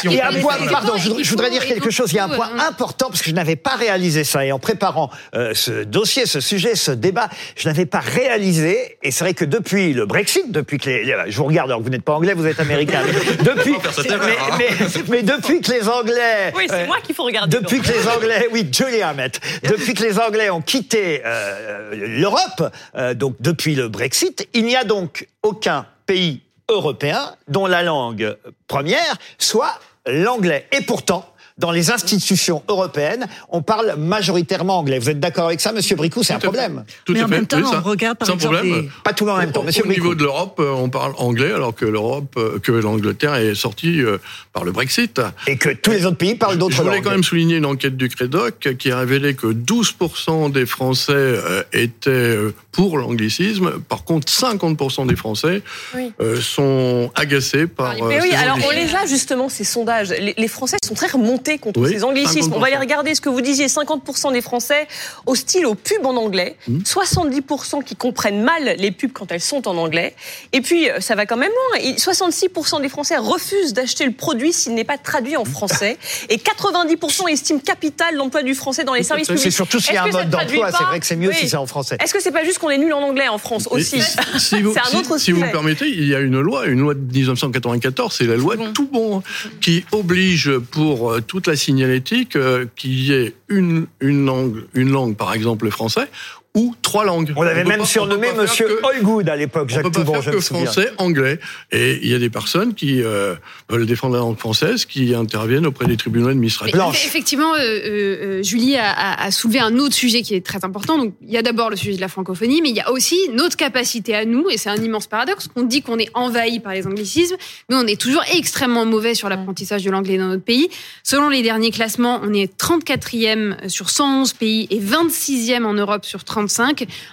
Il 0.05 0.13
y 0.13 0.19
a 0.21 0.29
un 0.29 0.39
point, 0.39 0.55
pardon, 0.71 0.93
je, 0.97 1.29
voudrais 1.29 1.49
dire 1.49 1.65
quelque 1.65 1.89
chose. 1.89 2.11
Il 2.11 2.15
y 2.15 2.19
a 2.19 2.25
un 2.25 2.29
point 2.29 2.49
euh, 2.55 2.69
important 2.69 3.07
parce 3.07 3.21
que 3.21 3.29
je 3.29 3.35
n'avais 3.35 3.55
pas 3.55 3.75
réalisé 3.75 4.23
ça. 4.23 4.45
Et 4.45 4.51
en 4.51 4.59
préparant 4.59 5.09
euh, 5.35 5.53
ce 5.53 5.83
dossier, 5.83 6.25
ce 6.25 6.39
sujet, 6.39 6.75
ce 6.75 6.91
débat, 6.91 7.29
je 7.55 7.67
n'avais 7.67 7.85
pas 7.85 7.99
réalisé. 7.99 8.97
Et 9.03 9.11
c'est 9.11 9.23
vrai 9.23 9.33
que 9.33 9.45
depuis 9.45 9.93
le 9.93 10.05
Brexit, 10.05 10.51
depuis 10.51 10.77
que 10.77 10.89
les, 10.89 11.15
je 11.27 11.37
vous 11.37 11.45
regarde 11.45 11.69
alors 11.69 11.79
que 11.79 11.85
vous 11.85 11.89
n'êtes 11.91 12.03
pas 12.03 12.13
anglais, 12.13 12.33
vous 12.33 12.45
êtes 12.47 12.59
américain. 12.59 13.01
mais 13.05 13.43
depuis, 13.43 13.71
mais, 13.73 14.11
hein. 14.13 14.57
mais- 14.57 15.03
mais 15.09 15.23
depuis 15.23 15.61
que 15.61 15.71
les 15.71 15.87
Anglais, 15.89 16.53
Oui, 16.55 16.65
c'est 16.69 16.83
euh, 16.83 16.87
moi 16.87 16.97
qu'il 17.03 17.15
faut 17.15 17.23
regarder. 17.23 17.57
depuis 17.57 17.79
que 17.81 17.87
les 17.87 18.07
Anglais, 18.07 18.47
oui, 18.51 18.67
Julie 18.71 19.01
Hammett, 19.01 19.39
depuis 19.63 19.93
que 19.93 20.03
les 20.03 20.19
Anglais 20.19 20.49
ont 20.49 20.61
quitté 20.61 21.21
euh, 21.24 21.24
l'Europe, 21.25 22.71
euh, 22.95 23.13
donc 23.13 23.35
depuis 23.39 23.75
le 23.75 23.87
Brexit, 23.87 24.47
il 24.53 24.65
n'y 24.65 24.75
a 24.75 24.83
donc 24.83 25.27
aucun 25.43 25.85
pays 26.05 26.41
européen 26.69 27.35
dont 27.47 27.65
la 27.65 27.83
langue 27.83 28.37
première 28.67 29.17
soit 29.37 29.79
l'anglais. 30.05 30.67
Et 30.71 30.81
pourtant, 30.81 31.25
dans 31.57 31.71
les 31.71 31.89
institutions 31.89 32.63
européennes, 32.67 33.27
on 33.49 33.61
parle 33.61 33.95
majoritairement 33.97 34.77
anglais. 34.79 34.99
Vous 34.99 35.09
êtes 35.09 35.21
d'accord 35.21 35.45
avec 35.45 35.61
ça, 35.61 35.71
Monsieur 35.71 35.95
Bricou? 35.95 36.21
C'est 36.21 36.33
un 36.33 36.39
Tout 36.39 36.49
à 36.49 36.51
fait. 36.51 36.57
problème. 36.57 36.83
Tout 37.05 37.13
Mais 37.13 37.23
en 37.23 37.29
même 37.29 37.47
temps, 37.47 37.59
on 37.63 37.81
regarde 37.81 38.17
par 38.17 38.29
exemple 38.29 38.53
problème. 38.55 38.89
Pas 39.05 39.13
tout 39.13 39.27
en 39.29 39.37
même 39.37 39.53
temps, 39.53 39.61
Au- 39.61 39.63
Monsieur 39.63 39.83
Au 39.83 39.87
Bricou. 39.87 40.01
niveau 40.01 40.15
de 40.15 40.23
l'Europe, 40.23 40.57
euh, 40.59 40.71
on 40.71 40.89
parle 40.89 41.13
anglais, 41.17 41.53
alors 41.53 41.73
que 41.73 41.85
l'Europe, 41.85 42.35
euh, 42.37 42.59
que 42.59 42.73
l'Angleterre 42.73 43.35
est 43.35 43.55
sortie 43.55 44.01
euh, 44.01 44.17
par 44.51 44.65
le 44.65 44.73
Brexit. 44.73 45.21
Et 45.47 45.55
que 45.57 45.69
tous 45.69 45.91
les 45.91 46.05
autres 46.05 46.17
pays 46.17 46.35
parlent 46.35 46.55
Je 46.55 46.59
d'autres 46.59 46.75
voulais 46.83 46.95
langues. 46.97 47.03
quand 47.05 47.11
même 47.11 47.23
souligner 47.23 47.55
une 47.55 47.65
enquête 47.65 47.95
du 47.95 48.09
Crédoc 48.09 48.75
qui 48.77 48.91
a 48.91 48.99
révélé 48.99 49.35
que 49.35 49.47
12% 49.47 50.51
des 50.51 50.65
Français 50.65 51.35
étaient 51.71 52.37
pour 52.73 52.97
l'anglicisme. 52.97 53.79
Par 53.87 54.03
contre, 54.03 54.29
50% 54.31 55.05
des 55.07 55.15
Français 55.15 55.61
Oui. 55.95 56.11
sont 56.41 57.11
agacés 57.15 57.67
par. 57.67 57.93
Mais 57.95 58.01
Mais 58.17 58.21
oui, 58.23 58.31
alors 58.35 58.57
on 58.65 58.71
les 58.71 58.93
a 58.93 59.05
justement 59.05 59.47
ces 59.47 59.63
sondages. 59.63 60.09
Les 60.37 60.47
Français 60.49 60.75
sont 60.85 60.93
très 60.95 61.07
remontés 61.07 61.44
contre 61.59 61.79
Oui, 61.81 61.89
ces 61.89 62.03
anglicismes. 62.03 62.53
On 62.53 62.59
va 62.59 62.67
50%. 62.69 62.79
regarder. 62.79 63.15
Ce 63.15 63.21
que 63.21 63.29
vous 63.29 63.41
disiez, 63.41 63.67
50% 63.67 64.31
des 64.33 64.41
Français 64.41 64.87
hostiles 65.25 65.65
aux 65.65 65.75
pubs 65.75 66.05
en 66.05 66.15
anglais, 66.15 66.57
Hmm. 66.67 66.79
70% 66.83 67.81
qui 67.83 67.95
comprennent 67.95 68.41
mal 68.43 68.75
les 68.77 68.91
pubs 68.91 69.11
quand 69.13 69.31
elles 69.31 69.41
sont 69.41 69.67
en 69.67 69.77
anglais. 69.77 70.15
Et 70.53 70.61
puis 70.61 70.89
euh, 70.89 70.99
ça 70.99 71.15
va 71.15 71.25
quand 71.25 71.37
même 71.37 71.51
loin. 71.51 71.79
Il- 71.83 71.99
66% 71.99 72.81
des 72.81 72.89
Français 72.89 73.17
refusent 73.17 73.73
d'acheter 73.73 74.05
le 74.05 74.11
produit 74.11 74.51
s'il 74.53 74.73
n'est 74.73 74.83
pas 74.83 74.97
traduit 74.97 75.37
en 75.37 75.45
français. 75.45 75.97
Et 76.29 76.37
90% 76.37 77.27
estiment 77.27 77.59
capital 77.59 78.15
l'emploi 78.15 78.43
du 78.43 78.55
français 78.55 78.83
dans 78.83 78.93
les 78.93 79.01
Tout 79.01 79.07
services 79.07 79.27
publics. 79.27 79.43
C'est 79.43 79.51
surtout 79.51 79.79
s'il 79.79 79.93
y 79.93 79.97
a 79.97 80.03
un 80.03 80.05
Est-ce 80.07 80.11
que 80.13 80.17
ça 80.17 80.23
mode 80.25 80.29
d'emploi. 80.31 80.71
C'est 80.71 80.77
pas 80.79 80.83
vrai 80.89 80.99
que 80.99 81.05
c'est 81.05 81.15
mieux 81.15 81.29
Oui. 81.29 81.35
si 81.35 81.49
c'est 81.49 81.57
en 81.57 81.67
français. 81.67 81.97
Est-ce 82.03 82.13
que 82.13 82.21
c'est 82.21 82.31
pas 82.31 82.43
juste 82.43 82.59
qu'on 82.59 82.69
est 82.69 82.77
nul 82.77 82.93
en 82.93 83.01
anglais 83.01 83.27
en 83.27 83.37
France 83.37 83.67
aussi 83.71 84.01
si 84.39 84.61
vous, 84.61 84.73
C'est 84.73 84.79
un 84.79 84.83
si- 84.85 84.95
autre 84.97 85.17
si 85.19 85.31
vous 85.31 85.37
sujet. 85.39 85.47
me 85.47 85.51
permettez, 85.51 85.87
il 85.89 86.07
y 86.07 86.15
a 86.15 86.19
une 86.19 86.39
loi, 86.39 86.65
une 86.65 86.79
loi 86.79 86.93
de 86.93 86.99
1994, 86.99 88.13
c'est 88.17 88.25
la 88.25 88.35
loi 88.35 88.55
Tout 88.55 88.63
bon. 88.63 88.73
tout 88.73 88.87
bon, 88.91 89.23
qui 89.61 89.85
oblige 89.91 90.51
pour 90.71 91.11
euh, 91.11 91.21
toute 91.35 91.47
la 91.47 91.57
signalétique 91.57 92.37
euh, 92.37 92.65
qu'il 92.77 92.97
y 92.97 93.11
ait 93.11 93.33
une, 93.49 93.87
une 93.99 94.25
langue, 94.25 94.63
une 94.73 94.89
langue, 94.89 95.17
par 95.17 95.33
exemple 95.33 95.65
le 95.65 95.71
français, 95.71 96.07
ou 96.55 96.73
trois 96.81 97.03
langues. 97.03 97.33
On 97.35 97.43
avait 97.43 97.65
même 97.65 97.85
surnommé 97.85 98.29
Monsieur 98.35 98.67
que, 98.67 98.95
Allgood 98.95 99.27
à 99.29 99.35
l'époque, 99.35 99.69
Jacques 99.69 99.85
on 99.85 99.91
peut 99.91 100.05
pas 100.05 100.21
français, 100.21 100.91
anglais. 100.97 101.39
Et 101.71 101.99
il 102.01 102.09
y 102.09 102.15
a 102.15 102.19
des 102.19 102.29
personnes 102.29 102.73
qui 102.73 103.03
euh, 103.03 103.35
veulent 103.69 103.85
défendre 103.85 104.13
la 104.13 104.21
langue 104.21 104.39
française, 104.39 104.85
qui 104.85 105.13
interviennent 105.13 105.65
auprès 105.65 105.85
des 105.85 105.97
tribunaux 105.97 106.29
administratifs. 106.29 107.05
Effectivement, 107.05 107.53
euh, 107.55 107.59
euh, 107.59 108.43
Julie 108.43 108.77
a, 108.77 109.29
soulevé 109.31 109.59
un 109.59 109.77
autre 109.77 109.93
sujet 109.93 110.21
qui 110.21 110.33
est 110.33 110.45
très 110.45 110.63
important. 110.63 110.97
Donc, 110.97 111.13
il 111.21 111.31
y 111.31 111.37
a 111.37 111.41
d'abord 111.41 111.69
le 111.69 111.75
sujet 111.75 111.97
de 111.97 112.01
la 112.01 112.07
francophonie, 112.07 112.61
mais 112.61 112.69
il 112.69 112.75
y 112.75 112.81
a 112.81 112.91
aussi 112.91 113.17
notre 113.33 113.57
capacité 113.57 114.15
à 114.15 114.23
nous, 114.23 114.49
et 114.49 114.57
c'est 114.57 114.69
un 114.69 114.75
immense 114.75 115.07
paradoxe, 115.07 115.49
qu'on 115.49 115.63
dit 115.63 115.81
qu'on 115.81 115.99
est 115.99 116.09
envahi 116.13 116.61
par 116.61 116.73
les 116.73 116.87
anglicismes, 116.87 117.35
mais 117.69 117.75
on 117.75 117.85
est 117.85 117.99
toujours 117.99 118.23
extrêmement 118.33 118.85
mauvais 118.85 119.13
sur 119.13 119.27
l'apprentissage 119.27 119.83
de 119.83 119.91
l'anglais 119.91 120.17
dans 120.17 120.27
notre 120.27 120.43
pays. 120.43 120.69
Selon 121.03 121.27
les 121.27 121.41
derniers 121.41 121.71
classements, 121.71 122.21
on 122.23 122.33
est 122.33 122.57
34e 122.57 123.67
sur 123.67 123.89
111 123.89 124.33
pays 124.33 124.67
et 124.69 124.79
26e 124.79 125.65
en 125.65 125.73
Europe 125.73 126.05
sur 126.05 126.23
30 126.23 126.44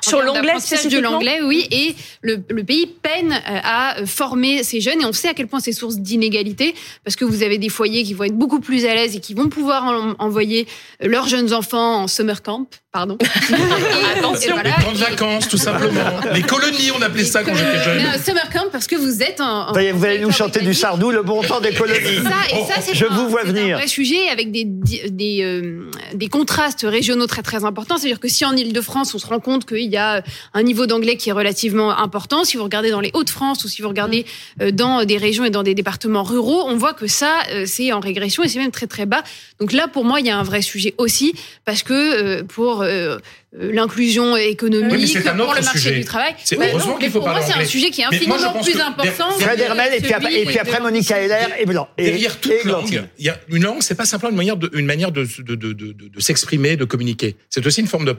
sur 0.01 0.23
l'anglais, 0.23 0.55
c'est 0.61 0.89
de 0.89 0.99
l'anglais, 0.99 1.41
oui. 1.43 1.67
Et 1.71 1.95
le, 2.23 2.39
pays 2.63 2.87
peine 2.87 3.33
euh, 3.33 3.61
à 3.63 4.07
former 4.07 4.63
ces 4.63 4.81
jeunes. 4.81 5.01
Et 5.01 5.05
on 5.05 5.13
sait 5.13 5.29
à 5.29 5.35
quel 5.35 5.47
point 5.47 5.61
c'est 5.61 5.73
source 5.73 5.97
d'inégalité, 5.97 6.75
parce 7.05 7.17
que 7.17 7.25
vous 7.25 7.43
avez 7.43 7.59
des 7.59 7.69
foyers 7.69 8.05
qui 8.05 8.15
vont 8.15 8.25
être 8.25 8.37
beaucoup 8.37 8.61
plus 8.61 8.85
à 8.87 8.95
l'aise 8.95 9.17
et 9.17 9.21
qui 9.21 9.35
vont 9.35 9.49
pouvoir 9.49 10.17
envoyer 10.19 10.67
euh, 11.03 11.09
leurs 11.09 11.29
jeunes 11.29 11.53
enfants 11.53 12.03
en 12.03 12.09
summer 12.09 12.43
camp, 12.43 12.67
pardon. 12.93 13.17
Et- 13.21 13.55
Attention. 14.19 14.51
et 14.51 14.53
voilà. 14.53 14.77
Les 14.77 14.85
camps 14.85 14.93
de 14.93 14.99
vacances, 14.99 15.49
tout 15.49 15.57
simplement. 15.57 16.01
Les 16.35 16.43
colonies, 16.43 16.91
on 16.97 17.03
appelait 17.03 17.25
ça 17.25 17.43
quand 17.43 17.55
j'étais 17.55 17.83
jeune. 17.83 17.97
Mais 17.99 18.05
un 18.09 18.19
summer 18.23 18.49
camp 18.53 18.67
parce 18.71 18.87
que 18.87 18.97
vous 18.97 19.23
êtes 19.23 19.41
en. 19.41 19.73
vous 19.73 20.05
allez 20.05 20.19
nous 20.21 20.31
chanter 20.33 20.61
du. 20.61 20.75
Sardou, 20.75 21.11
le 21.11 21.23
bon 21.23 21.43
temps 21.43 21.61
des 21.61 21.71
Et 21.71 21.75
colonies. 21.75 22.23
ça, 22.23 22.57
et 22.57 22.65
ça, 22.73 22.81
c'est 22.81 22.95
Je 22.95 23.05
un- 23.07 23.09
vous 23.15 23.29
vois 23.29 23.43
c'est 23.45 23.49
venir. 23.53 23.77
un 23.77 23.79
vrai 23.79 23.89
sujet 23.89 24.29
avec 24.31 24.51
des, 24.53 24.65
des, 24.65 25.43
euh, 25.43 25.89
des 26.15 26.29
contrastes 26.29 26.85
régionaux 26.89 27.27
très 27.27 27.43
très 27.43 27.65
importants. 27.65 27.97
C'est-à-dire 27.99 28.21
que 28.21 28.29
si 28.29 28.45
en 28.45 28.53
Ile-de-France, 28.57 29.15
on 29.15 29.19
se 29.19 29.27
rend 29.27 29.41
compte 29.41 29.65
qu'il 29.67 29.91
y 29.91 29.97
a 29.97 30.23
un 30.55 30.63
niveau 30.63 30.87
d'anglais 30.87 31.17
qui 31.17 31.29
est 31.31 31.33
relativement 31.33 31.97
important, 31.97 32.45
si 32.45 32.57
vous 32.57 32.65
regardez 32.65 32.91
dans 32.91 33.01
les 33.01 33.11
Hauts-de-France 33.15 33.65
ou 33.65 33.69
si 33.69 33.81
vous 33.83 33.89
regardez 33.89 34.27
euh, 34.61 34.71
dans 34.71 35.05
des 35.05 35.17
régions 35.19 35.45
et 35.45 35.51
dans 35.51 35.63
des 35.63 35.75
départements 35.75 36.23
ruraux, 36.23 36.65
on 36.67 36.77
voit 36.77 36.95
que 36.95 37.07
ça, 37.07 37.33
euh, 37.53 37.65
c'est 37.67 37.93
en 37.93 38.01
régression 38.01 38.43
et 38.43 38.49
c'est 38.49 38.59
même 38.59 38.71
très 38.71 38.87
très 38.87 39.07
bas. 39.07 39.23
Donc 39.61 39.73
là, 39.73 39.89
pour 39.89 40.05
moi, 40.05 40.21
il 40.21 40.27
y 40.27 40.31
a 40.31 40.37
un 40.39 40.43
vrai 40.43 40.63
sujet 40.63 40.95
aussi 40.99 41.35
parce 41.65 41.83
que 41.83 41.93
euh, 41.93 42.43
pour 42.45 42.82
euh, 42.83 43.19
euh, 43.55 43.73
l'inclusion 43.73 44.37
économique, 44.37 44.93
Oui, 44.93 45.13
mais 45.15 45.21
pour 45.23 45.55
le 45.55 45.61
marché 45.63 45.79
sujet. 45.79 45.99
du 45.99 46.05
travail, 46.05 46.35
C'est 46.45 46.57
bah 46.57 46.65
heureusement 46.71 46.97
qu'il 46.97 47.11
faut 47.11 47.21
pour 47.21 47.29
moi, 47.29 47.41
c'est 47.43 47.55
un 47.61 47.65
sujet 47.65 47.91
qui 47.91 48.01
est 48.03 48.05
infiniment 48.05 48.37
plus 48.63 48.81
important. 48.81 49.31
Fred 49.39 49.61
Hermel, 49.61 49.95
et 49.95 50.01
puis, 50.01 50.13
après, 50.13 50.35
et 50.41 50.45
puis 50.47 50.59
après 50.59 50.79
de 50.79 50.83
Monica 50.83 51.19
Heller 51.19 51.49
et 51.59 51.67
Blanc. 51.67 51.89
Et, 51.99 52.05
Derrière 52.05 52.39
toute 52.41 52.53
et 52.53 52.67
langue, 52.69 53.09
il 53.19 53.25
y 53.27 53.29
a 53.29 53.39
une 53.49 53.63
langue, 53.65 53.83
c'est 53.83 53.95
pas 53.95 54.05
simplement 54.07 54.31
une 54.31 54.37
manière 54.37 54.57
de, 54.57 54.71
une 54.75 54.87
manière 54.87 55.13
de, 55.13 55.27
de, 55.41 55.55
de, 55.55 55.73
de, 55.73 55.93
de 55.93 56.21
s'exprimer, 56.21 56.77
de 56.77 56.85
communiquer. 56.85 57.37
C'est 57.51 57.67
aussi 57.67 57.81
une 57.81 57.87
forme 57.89 58.05
de, 58.05 58.17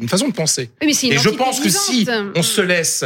une 0.00 0.08
façon 0.08 0.28
de 0.28 0.32
penser. 0.34 0.70
Oui, 0.82 0.86
mais 1.02 1.08
Et 1.14 1.18
je 1.18 1.28
pense 1.30 1.60
que 1.60 1.68
si 1.68 2.06
on 2.34 2.42
se 2.42 2.60
laisse, 2.60 3.04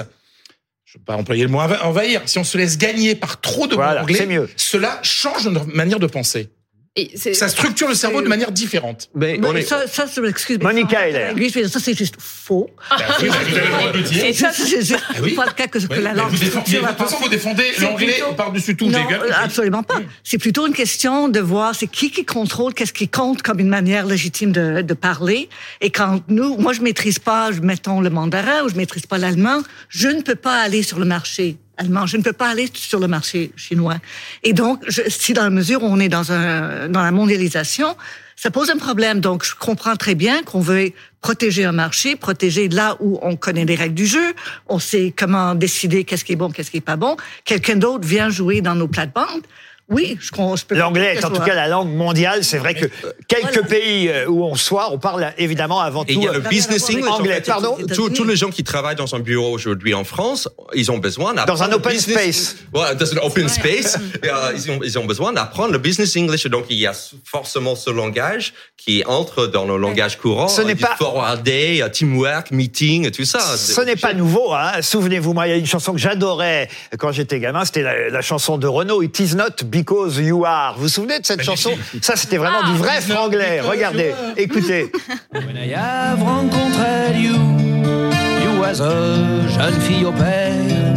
je 0.85 0.99
ne 0.99 1.01
vais 1.01 1.05
pas 1.07 1.17
employer 1.17 1.43
le 1.43 1.49
mot 1.49 1.59
enva- 1.59 1.83
envahir, 1.83 2.23
si 2.27 2.39
on 2.39 2.45
se 2.45 2.57
laisse 2.57 2.79
gagner 2.79 3.15
par 3.17 3.41
trop 3.41 3.67
de 3.67 3.75
Voilà, 3.75 3.95
mots 3.95 4.01
anglais, 4.03 4.19
c'est 4.19 4.27
mieux. 4.27 4.49
cela 4.57 5.01
change 5.03 5.47
notre 5.49 5.67
manière 5.75 5.99
de 5.99 6.07
penser. 6.07 6.49
Et 6.97 7.11
Ça 7.35 7.49
structure 7.49 7.89
le 7.89 7.95
cerveau 7.95 8.23
de 8.23 8.29
manière 8.29 8.53
différente. 8.53 9.09
Mais 9.17 9.37
ça, 9.63 9.89
ça, 9.89 10.07
c'est- 10.07 10.25
excuse 10.29 10.61
moi 10.61 10.73
Monica 10.73 11.09
Heller. 11.09 11.33
Oui, 11.35 11.49
je 11.49 11.55
veux 11.55 11.63
dire, 11.63 11.73
ça, 11.73 11.81
c'est 11.81 11.99
juste 11.99 12.15
faux. 12.21 12.71
Ben 12.89 12.97
oui, 13.21 13.29
vous 13.29 13.35
avez 13.35 13.51
le 13.51 13.67
droit 13.73 13.93
de 13.93 13.97
le 13.99 14.03
dire. 14.05 14.25
Et 14.25 14.33
ça, 14.33 14.53
C'est- 14.53 14.95
Ah 14.95 15.15
oui. 15.21 15.33
pas 15.35 15.47
le 15.47 15.53
cas 15.53 15.67
que, 15.67 15.79
la 16.01 16.13
langue 16.13 16.31
vous 16.31 16.39
défendez, 16.39 16.71
de 16.73 16.77
toute 16.87 16.97
façon, 16.97 17.17
vous 17.21 17.29
défendez 17.29 17.65
l'anglais 17.81 18.13
plutôt- 18.13 18.35
par-dessus 18.35 18.77
tout. 18.77 18.87
Non, 18.87 19.01
absolument 19.43 19.83
pas. 19.83 19.97
C'est 20.23 20.39
plutôt 20.39 20.69
une 20.69 20.73
question 20.73 21.29
de 21.29 21.41
voir 21.41 21.75
c'est 21.75 21.89
qui 21.89 22.13
qui 22.13 22.25
contrôle, 22.25 22.75
qu'est-ce 22.75 22.93
qui 22.93 23.09
compte 23.09 23.43
comme 23.43 23.59
une 23.59 23.69
manière 23.69 24.07
légitime 24.07 24.53
de, 24.53 24.83
de 24.83 24.95
parler. 24.95 25.49
Et 25.81 25.91
quand 25.91 26.21
nous, 26.29 26.57
moi 26.59 26.73
je 26.75 26.81
maîtrise 26.81 27.19
pas, 27.19 27.51
mettons 27.61 28.01
le 28.03 28.11
mandarin 28.11 28.63
ou 28.65 28.69
je 28.69 28.77
maîtrise 28.77 29.07
pas 29.07 29.19
l'allemand, 29.19 29.63
je 29.89 30.07
ne 30.09 30.23
peux 30.23 30.37
pas 30.37 30.59
aller 30.61 30.85
sur 30.85 31.01
le 31.01 31.07
marché 31.07 31.57
je 31.79 32.17
ne 32.17 32.23
peux 32.23 32.33
pas 32.33 32.49
aller 32.49 32.69
sur 32.73 33.01
le 33.01 33.09
marché 33.09 33.51
chinois. 33.57 33.97
Et 34.43 34.53
donc, 34.53 34.83
je, 34.87 35.03
si 35.09 35.33
dans 35.33 35.43
la 35.43 35.51
mesure 35.51 35.83
où 35.83 35.87
on 35.87 35.99
est 36.01 36.09
dans 36.09 36.33
un 36.33 36.89
dans 36.89 37.03
la 37.03 37.11
mondialisation, 37.11 37.97
ça 38.37 38.51
pose 38.51 38.71
un 38.71 38.77
problème. 38.77 39.21
Donc, 39.21 39.45
je 39.45 39.55
comprends 39.55 39.97
très 39.97 40.15
bien 40.15 40.43
qu'on 40.43 40.61
veut 40.61 40.93
protéger 41.21 41.65
un 41.65 41.73
marché, 41.73 42.17
protéger 42.17 42.69
là 42.69 42.97
où 43.01 43.19
on 43.23 43.37
connaît 43.37 43.65
les 43.65 43.77
règles 43.77 43.95
du 43.95 44.07
jeu, 44.07 44.35
on 44.69 44.79
sait 44.79 45.15
comment 45.17 45.55
décider 45.55 46.05
qu'est-ce 46.05 46.25
qui 46.25 46.35
est 46.35 46.37
bon, 46.37 46.51
qu'est-ce 46.51 46.71
qui 46.71 46.77
est 46.77 46.83
pas 46.83 46.97
bon. 46.97 47.17
Quelqu'un 47.45 47.77
d'autre 47.77 48.07
vient 48.07 48.29
jouer 48.29 48.61
dans 48.61 48.75
nos 48.75 48.89
plates-bandes. 48.89 49.43
Oui, 49.91 50.17
je, 50.19 50.29
je 50.29 50.65
peux 50.65 50.75
L'anglais 50.77 51.17
est 51.17 51.25
en 51.27 51.31
tout 51.31 51.43
cas 51.43 51.55
la 51.55 51.69
langue 51.69 51.91
mondiale. 51.95 52.43
C'est 52.43 52.57
vrai 52.57 52.75
que 52.75 52.87
quelques 53.29 53.53
Voilà. 53.53 53.69
pays 53.69 54.09
euh, 54.09 54.27
où 54.27 54.43
on 54.43 54.55
soit, 54.55 54.91
on 54.93 54.99
parle 54.99 55.33
évidemment 55.37 55.81
avant 55.81 56.05
Et 56.05 56.15
tout 56.15 56.21
il 56.21 56.25
y 56.25 56.29
a 56.29 56.33
le 56.33 56.39
euh, 56.39 56.49
business 56.49 56.89
English. 56.89 57.05
anglais. 57.07 57.43
Pardon 57.45 57.77
Tous, 57.95 58.25
les 58.25 58.37
gens 58.37 58.49
qui 58.51 58.65
travaillent 58.65 58.97
dans 58.97 59.15
un 59.15 59.19
bureau 59.21 59.53
aujourd'hui 59.53 59.93
en 59.93 60.05
France, 60.05 60.49
ils 60.75 60.91
ont 60.91 60.97
besoin 60.99 61.35
d'apprendre 61.35 61.59
Dans 61.59 61.65
un 61.65 61.73
open 61.73 61.93
business- 61.93 62.55
space. 62.55 62.57
Dans 62.73 63.13
un 63.13 63.27
open 63.27 63.49
space. 63.49 63.99
Et, 64.23 64.29
euh, 64.29 64.53
ils, 64.57 64.71
ont, 64.71 64.81
ils 64.83 64.99
ont 64.99 65.05
besoin 65.05 65.33
d'apprendre 65.35 65.73
le 65.73 65.79
business 65.79 66.17
English. 66.17 66.47
Et 66.47 66.49
donc, 66.49 66.65
il 66.71 66.79
y 66.79 66.87
a 66.87 66.95
forcément 67.25 67.77
ce 67.77 67.91
langage 67.91 68.55
qui 68.79 69.03
entre 69.07 69.47
dans 69.47 69.67
le 69.67 69.77
langage 69.77 70.17
courant. 70.19 70.49
Ce 70.49 70.63
n'est 70.63 70.73
Euh, 70.73 70.77
pas- 70.77 70.97
Forwarder, 70.97 71.83
euh, 71.83 71.89
teamwork, 71.91 72.51
meeting, 72.53 73.11
tout 73.11 73.25
ça. 73.27 73.41
Ce 73.41 73.81
n'est 73.83 73.97
pas 73.97 74.15
nouveau, 74.15 74.55
hein. 74.55 74.81
Souvenez-vous, 74.81 75.35
moi, 75.35 75.47
il 75.47 75.51
y 75.51 75.53
a 75.53 75.57
une 75.57 75.67
chanson 75.67 75.93
que 75.93 75.99
j'adorais 75.99 76.69
quand 76.99 77.13
j'étais 77.13 77.39
gamin, 77.39 77.65
c'était 77.67 77.83
la, 77.83 78.09
la 78.09 78.21
chanson 78.23 78.57
de 78.57 78.67
Renaud, 78.67 79.03
It 79.03 79.19
is 79.21 79.35
not 79.37 79.63
because 79.75 80.21
you 80.21 80.45
are. 80.45 80.75
Vous 80.77 80.83
vous 80.83 80.89
souvenez 80.89 81.19
de 81.19 81.27
cette 81.27 81.43
chanson? 81.43 81.71
Ça, 82.01 82.15
c'était 82.15 82.37
vraiment 82.37 82.63
du 82.63 82.79
vrai 82.79 83.01
franglais. 83.01 83.61
Regardez, 83.61 84.15
écoutez. 84.37 84.93
When 85.33 85.57
I 85.57 85.75
have 85.75 86.23
rencontré 86.23 87.19
you, 87.19 87.35
you 87.35 88.61
was 88.61 88.81
a 88.81 89.49
jeune 89.49 89.81
fille 89.81 90.05
au 90.05 90.13
père, 90.13 90.95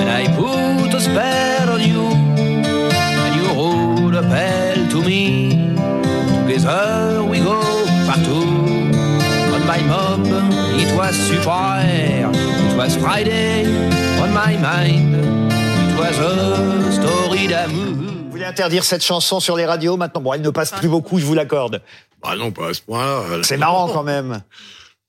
and 0.00 0.08
I 0.08 0.26
put 0.36 0.94
a 0.94 1.00
spell 1.00 1.68
on 1.68 1.80
you, 1.80 2.08
and 2.38 3.34
you 3.36 3.44
wrote 3.54 4.16
a 4.16 4.22
bell 4.22 4.88
to 4.90 5.02
me. 5.02 5.76
Together 6.46 7.22
we 7.28 7.40
go 7.40 7.60
partout. 8.06 8.70
On 9.52 9.66
my 9.66 9.82
mob, 9.82 10.26
it 10.78 10.90
was 10.96 11.14
super. 11.14 11.82
It 11.84 12.76
was 12.76 12.96
Friday 12.96 13.66
on 14.20 14.32
my 14.32 14.56
mind. 14.56 15.43
Story 16.90 17.46
d'amour. 17.46 17.84
Vous 18.24 18.30
voulez 18.30 18.44
interdire 18.44 18.82
cette 18.84 19.04
chanson 19.04 19.38
sur 19.38 19.56
les 19.56 19.64
radios 19.64 19.96
maintenant? 19.96 20.20
Bon, 20.20 20.32
elle 20.32 20.40
ne 20.42 20.50
passe 20.50 20.72
plus 20.72 20.88
beaucoup, 20.88 21.20
je 21.20 21.24
vous 21.24 21.34
l'accorde. 21.34 21.80
Ah 22.22 22.34
non, 22.36 22.50
pas 22.50 22.70
à 22.70 22.74
ce 22.74 22.80
point-là. 22.82 23.22
C'est 23.42 23.56
marrant 23.56 23.88
quand 23.88 24.02
même. 24.02 24.42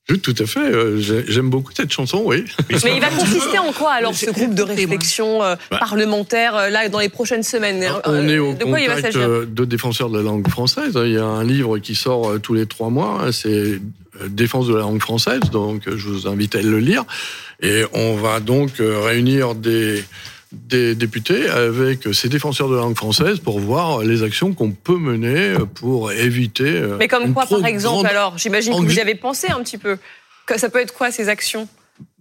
Oui, 0.09 0.19
Tout 0.19 0.35
à 0.37 0.45
fait. 0.45 0.59
euh, 0.59 0.99
j'ai- 0.99 1.25
J'aime 1.27 1.49
beaucoup 1.49 1.71
cette 1.75 1.91
chanson, 1.91 2.21
oui. 2.23 2.45
Mais 2.69 2.77
il 2.95 3.01
va 3.01 3.09
consister 3.09 3.57
en 3.57 3.71
quoi 3.73 3.93
alors 3.93 4.13
ce 4.13 4.29
groupe 4.29 4.53
de 4.53 4.61
réflexion 4.61 5.41
euh, 5.41 5.55
Bah. 5.71 5.77
parlementaire 5.79 6.55
euh, 6.55 6.69
là 6.69 6.87
dans 6.89 6.99
les 6.99 7.09
prochaines 7.09 7.41
semaines 7.41 7.81
Euh, 7.83 7.99
On 8.05 8.27
est 8.29 8.37
au 8.37 8.53
De 8.53 8.63
quoi 8.65 8.79
il 8.79 8.87
va 8.87 8.95
contact 8.97 9.13
s'agir? 9.13 9.27
euh, 9.27 9.45
de 9.49 9.65
défenseurs 9.65 10.11
de 10.11 10.17
la 10.17 10.23
langue 10.23 10.47
française. 10.47 10.93
Il 11.03 11.11
y 11.13 11.17
a 11.17 11.25
un 11.25 11.43
livre 11.43 11.79
qui 11.79 11.95
sort 11.95 12.29
euh, 12.29 12.37
tous 12.39 12.53
les 12.53 12.67
trois 12.67 12.91
mois. 12.91 13.21
hein, 13.23 13.31
C'est 13.31 13.49
euh, 13.49 13.79
Défense 14.29 14.67
de 14.67 14.75
la 14.75 14.81
langue 14.81 15.01
française. 15.01 15.39
Donc, 15.51 15.87
euh, 15.87 15.97
je 15.97 16.07
vous 16.09 16.27
invite 16.27 16.53
à 16.55 16.61
le 16.61 16.77
lire. 16.77 17.03
Et 17.63 17.83
on 17.93 18.15
va 18.15 18.39
donc 18.39 18.79
euh, 18.81 19.01
réunir 19.01 19.55
des 19.55 20.03
des 20.67 20.95
députés 20.95 21.47
avec 21.49 22.07
ces 22.13 22.29
défenseurs 22.29 22.69
de 22.69 22.75
la 22.75 22.81
langue 22.81 22.95
française 22.97 23.39
pour 23.39 23.59
voir 23.59 23.99
les 24.03 24.23
actions 24.23 24.53
qu'on 24.53 24.71
peut 24.71 24.97
mener 24.97 25.55
pour 25.75 26.11
éviter. 26.11 26.63
euh, 26.77 26.97
Mais 26.97 27.07
comme 27.07 27.33
quoi 27.33 27.45
par 27.45 27.65
exemple 27.65 27.95
grande 28.03 28.05
alors 28.05 28.37
J'imagine 28.37 28.73
que 28.73 28.81
vous 28.81 28.97
y 28.97 28.99
avez 29.01 29.15
pensé 29.15 29.47
un 29.49 29.61
petit 29.61 29.77
peu. 29.77 29.97
Ça 30.57 30.69
peut 30.69 30.79
être 30.79 30.93
quoi 30.93 31.11
ces 31.11 31.29
actions? 31.29 31.67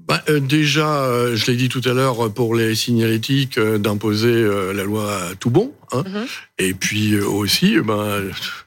Bah, 0.07 0.23
euh, 0.29 0.39
déjà, 0.39 1.05
euh, 1.05 1.35
je 1.35 1.47
l'ai 1.47 1.57
dit 1.57 1.69
tout 1.71 1.81
à 1.87 1.95
l'heure, 1.95 2.33
pour 2.33 2.55
les 2.55 2.75
signalétiques, 2.75 3.57
euh, 3.59 3.79
d'imposer 3.79 4.45
la 4.75 4.85
loi 4.85 5.19
tout 5.41 5.51
bon. 5.51 5.73
Hein. 5.93 6.05
Mhm. 6.07 6.27
Et 6.59 6.75
puis 6.75 7.19
aussi, 7.21 7.81
ben, 7.81 8.23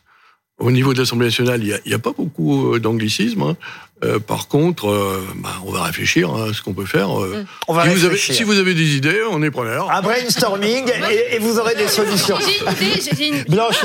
au 0.59 0.71
niveau 0.71 0.93
de 0.93 0.99
l'Assemblée 0.99 1.27
nationale, 1.27 1.61
il 1.61 1.67
n'y 1.67 1.73
a, 1.73 1.79
il 1.85 1.91
y 1.91 1.95
a 1.95 1.99
pas 1.99 2.13
beaucoup 2.13 2.77
d'anglicisme. 2.79 3.41
hein. 3.43 3.57
Euh, 4.03 4.19
par 4.19 4.47
contre, 4.47 4.89
euh, 4.89 5.25
ben, 5.37 5.49
on 5.65 5.71
va 5.71 5.81
réfléchir 5.83 6.29
hein, 6.29 6.49
à 6.51 6.53
ce 6.53 6.61
qu'on 6.61 6.73
peut 6.73 6.85
faire. 6.85 7.19
euh. 7.19 7.43
On 7.67 7.73
va 7.73 7.81
si, 7.83 7.89
vous 7.89 7.95
avez, 8.05 8.09
réfléchir. 8.09 8.35
si 8.35 8.43
vous 8.43 8.59
avez 8.59 8.75
des 8.75 8.95
idées, 8.95 9.21
on 9.31 9.41
est 9.41 9.49
preneur. 9.49 9.89
Un 9.89 10.01
brainstorming 10.03 10.85
et, 11.31 11.35
et 11.35 11.39
vous 11.39 11.57
aurez 11.57 11.73
des 11.73 11.87
solutions. 11.87 12.37
J'ai 12.39 13.27
une 13.27 13.33
idée, 13.37 13.43
Blanche 13.49 13.77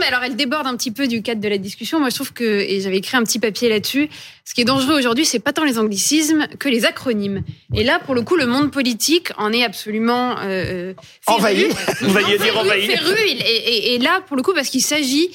mais 0.00 0.06
alors 0.06 0.22
elle 0.24 0.34
déborde 0.34 0.66
un 0.66 0.76
petit 0.76 0.90
peu 0.90 1.06
du 1.06 1.22
cadre 1.22 1.40
de 1.40 1.48
la 1.48 1.56
discussion. 1.58 2.00
Moi, 2.00 2.08
je 2.10 2.16
trouve 2.16 2.32
que, 2.32 2.42
et 2.42 2.80
j'avais 2.80 2.96
écrit 2.96 3.16
un 3.16 3.22
petit 3.22 3.38
papier 3.38 3.68
là-dessus, 3.68 4.08
ce 4.44 4.54
qui 4.54 4.62
est 4.62 4.64
dangereux 4.64 4.98
aujourd'hui, 4.98 5.24
c'est 5.24 5.38
pas 5.38 5.52
tant 5.52 5.62
les 5.64 5.78
anglicismes 5.78 6.48
que 6.58 6.68
les 6.68 6.84
acronymes. 6.84 7.44
Et 7.72 7.84
là, 7.84 8.00
pour 8.04 8.16
le 8.16 8.22
coup, 8.22 8.34
le 8.34 8.46
monde 8.46 8.72
politique 8.72 9.28
en 9.38 9.52
est 9.52 9.62
absolument 9.62 10.34
euh, 10.42 10.94
féru. 11.24 11.38
Envahi. 11.38 11.66
Vous 12.00 12.16
alliez 12.16 12.38
dire 12.38 12.58
envahi. 12.58 12.86
féru, 12.88 13.14
il- 13.28 13.40
et, 13.40 13.44
et- 13.44 13.94
et 13.94 13.98
là, 13.98 14.20
pour 14.26 14.36
le 14.36 14.42
coup, 14.42 14.52
parce 14.52 14.68
qu'il 14.68 14.82
s'agit 14.82 15.30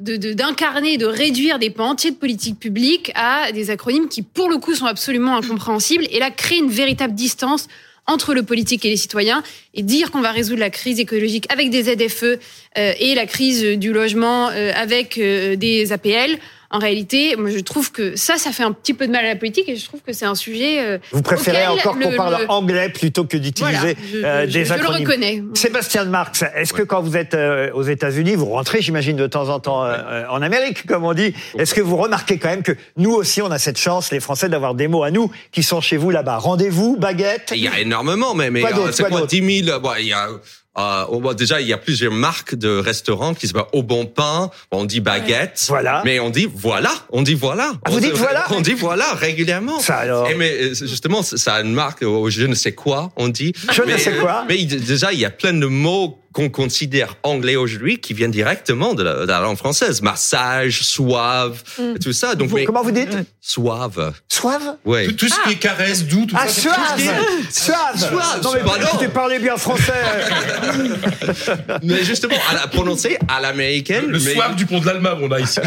de 0.00 0.16
de- 0.16 0.32
d'incarner, 0.32 0.98
de, 0.98 1.06
réduire 1.06 1.58
des 1.58 1.70
pans 1.70 1.90
entiers 1.90 2.10
de 2.10 2.16
politique 2.16 2.58
publique 2.58 3.12
à 3.14 3.52
des 3.52 3.70
acronymes 3.70 4.08
qui, 4.08 4.22
pour 4.22 4.48
le 4.48 4.58
coup, 4.58 4.74
sont 4.74 4.86
absolument 4.86 5.36
incompréhensibles. 5.36 6.06
Et 6.10 6.18
là, 6.18 6.30
créer 6.30 6.58
une 6.58 6.70
véritable 6.70 7.14
distance 7.14 7.68
entre 8.06 8.34
le 8.34 8.42
politique 8.42 8.84
et 8.84 8.90
les 8.90 8.96
citoyens 8.96 9.42
et 9.74 9.82
dire 9.82 10.10
qu'on 10.10 10.20
va 10.20 10.30
résoudre 10.30 10.60
la 10.60 10.70
crise 10.70 11.00
écologique 11.00 11.46
avec 11.52 11.70
des 11.70 11.84
ZFE 11.84 12.22
euh, 12.22 12.92
et 12.98 13.14
la 13.14 13.26
crise 13.26 13.62
du 13.78 13.92
logement 13.92 14.48
euh, 14.50 14.72
avec 14.74 15.18
euh, 15.18 15.56
des 15.56 15.92
APL. 15.92 16.38
En 16.70 16.78
réalité, 16.78 17.36
moi, 17.36 17.50
je 17.50 17.58
trouve 17.60 17.92
que 17.92 18.16
ça, 18.16 18.36
ça 18.38 18.50
fait 18.50 18.62
un 18.64 18.72
petit 18.72 18.92
peu 18.94 19.06
de 19.06 19.12
mal 19.12 19.24
à 19.24 19.28
la 19.28 19.36
politique 19.36 19.68
et 19.68 19.76
je 19.76 19.84
trouve 19.84 20.00
que 20.00 20.12
c'est 20.12 20.24
un 20.26 20.34
sujet. 20.34 20.80
euh, 20.80 20.98
Vous 21.12 21.22
préférez 21.22 21.66
encore 21.66 21.98
qu'on 21.98 22.10
le- 22.10 22.16
parle 22.16 22.38
le- 22.42 22.50
anglais 22.50 22.88
plutôt 22.88 23.24
que 23.24 23.36
d'utiliser 23.36 23.96
Voilà, 24.10 24.28
euh, 24.28 24.46
je- 24.48 24.52
des 24.52 24.64
je 24.64 24.74
le 24.74 24.80
acronymes. 24.80 25.06
reconnais. 25.08 25.42
Sébastien 25.54 26.04
de 26.04 26.10
Marx, 26.10 26.42
est-ce 26.56 26.72
que 26.72 26.82
quand 26.82 27.00
vous 27.02 27.16
êtes 27.16 27.34
euh, 27.34 27.70
aux 27.72 27.82
États-Unis, 27.84 28.34
vous 28.34 28.46
rentrez, 28.46 28.82
j'imagine, 28.82 29.16
de 29.16 29.26
temps 29.26 29.48
en 29.48 29.60
temps 29.60 29.84
euh, 29.84 29.92
euh, 29.96 30.24
en 30.28 30.42
Amérique, 30.42 30.86
comme 30.86 31.04
on 31.04 31.12
dit, 31.14 31.32
est-ce 31.58 31.72
que 31.74 31.80
vous 31.80 31.96
remarquez 31.96 32.38
quand 32.38 32.48
même 32.48 32.62
que 32.62 32.72
nous 32.96 33.12
aussi, 33.12 33.42
on 33.42 33.50
a 33.50 33.58
cette 33.58 33.78
chance, 33.78 34.10
les 34.10 34.20
Français, 34.20 34.48
d'avoir 34.48 34.74
des 34.74 34.88
mots 34.88 35.04
à 35.04 35.10
nous 35.10 35.30
qui 35.52 35.62
sont 35.62 35.80
chez 35.80 35.96
vous 35.96 36.10
là-bas? 36.10 36.38
Rendez-vous, 36.38 36.96
baguette? 36.96 37.52
Il 37.54 37.62
y 37.62 37.68
a 37.68 37.78
énormément, 37.78 38.34
mais, 38.34 38.50
mais 38.50 38.60
Quoi 38.62 38.70
euh, 38.70 38.74
quoi 38.92 39.08
quoi, 39.08 39.20
d'autre? 39.20 39.26
10 39.28 39.64
000 39.64 39.80
bon, 39.80 39.90
il 40.00 40.06
y 40.08 40.12
a, 40.12 40.28
euh, 40.78 41.04
voit 41.20 41.34
déjà, 41.34 41.60
il 41.60 41.66
y 41.66 41.72
a 41.72 41.78
plusieurs 41.78 42.12
marques 42.12 42.54
de 42.54 42.78
restaurants 42.78 43.34
qui 43.34 43.46
s'appellent 43.46 43.64
Au 43.72 43.82
Bon 43.82 44.06
Pain, 44.06 44.50
on 44.70 44.84
dit 44.84 45.00
baguette, 45.00 45.64
Voilà. 45.68 46.02
mais 46.04 46.20
on 46.20 46.30
dit 46.30 46.48
voilà, 46.54 46.92
on 47.10 47.22
dit 47.22 47.34
voilà. 47.34 47.72
Ah, 47.84 47.90
vous 47.90 47.96
On- 47.98 48.00
dites 48.00 48.12
voilà 48.16 48.44
On 48.50 48.60
dit 48.60 48.74
voilà 48.74 49.14
régulièrement. 49.14 49.80
Ça 49.80 49.96
alors 49.96 50.28
Et 50.28 50.34
mais 50.34 50.52
euh, 50.52 50.74
justement, 50.74 51.22
ça 51.22 51.54
a 51.54 51.60
une 51.62 51.72
marque 51.72 52.02
au 52.02 52.28
je 52.30 52.42
ne 52.46 52.54
sais 52.54 52.72
quoi, 52.72 53.10
on 53.16 53.28
dit. 53.28 53.52
Je 53.72 53.82
ne 53.82 53.86
Mais- 53.86 53.98
sais 53.98 54.14
quoi. 54.16 54.44
Mais 54.48 54.58
il- 54.58 54.84
déjà, 54.84 55.12
il 55.12 55.18
y 55.20 55.24
a 55.24 55.30
plein 55.30 55.52
de 55.52 55.66
mots 55.66 56.18
qu'on 56.36 56.50
considère 56.50 57.14
anglais 57.22 57.56
aujourd'hui 57.56 57.98
qui 57.98 58.12
viennent 58.12 58.30
directement 58.30 58.92
de 58.92 59.02
la, 59.02 59.14
de 59.22 59.26
la 59.26 59.40
langue 59.40 59.56
française. 59.56 60.02
Massage, 60.02 60.82
suave, 60.82 61.62
tout 62.02 62.12
ça. 62.12 62.34
Donc, 62.34 62.50
Vous- 62.50 62.56
mais, 62.56 62.64
Comment 62.66 62.82
vous 62.82 62.90
dites 62.90 63.16
Suave. 63.40 64.12
Suave 64.28 64.76
Ouais. 64.84 65.06
Tout, 65.06 65.12
tout 65.14 65.28
ce 65.28 65.40
qui 65.44 65.52
est 65.52 65.56
caresse, 65.56 66.04
doux, 66.04 66.26
tout 66.26 66.36
Ah, 66.38 66.46
ça. 66.46 66.52
c'est 66.52 66.68
tout 66.68 66.74
ce 66.90 66.96
qui 66.96 67.02
suave 67.04 67.14
est- 67.16 67.50
Suave 67.50 67.98
Suave, 67.98 68.40
Non 68.42 68.50
mais 68.52 68.60
bah 68.64 68.72
non. 69.00 69.08
parlez 69.14 69.38
bien 69.38 69.56
français 69.56 69.94
Mais 71.82 72.04
justement, 72.04 72.34
à 72.50 72.54
la, 72.54 72.66
prononcé 72.66 73.16
à 73.28 73.40
l'américaine. 73.40 74.04
Le 74.08 74.18
mais, 74.18 74.34
soir 74.34 74.54
du 74.54 74.66
pont 74.66 74.80
de 74.80 74.86
l'Alma, 74.86 75.16
on 75.20 75.30
a 75.30 75.40
ici. 75.40 75.58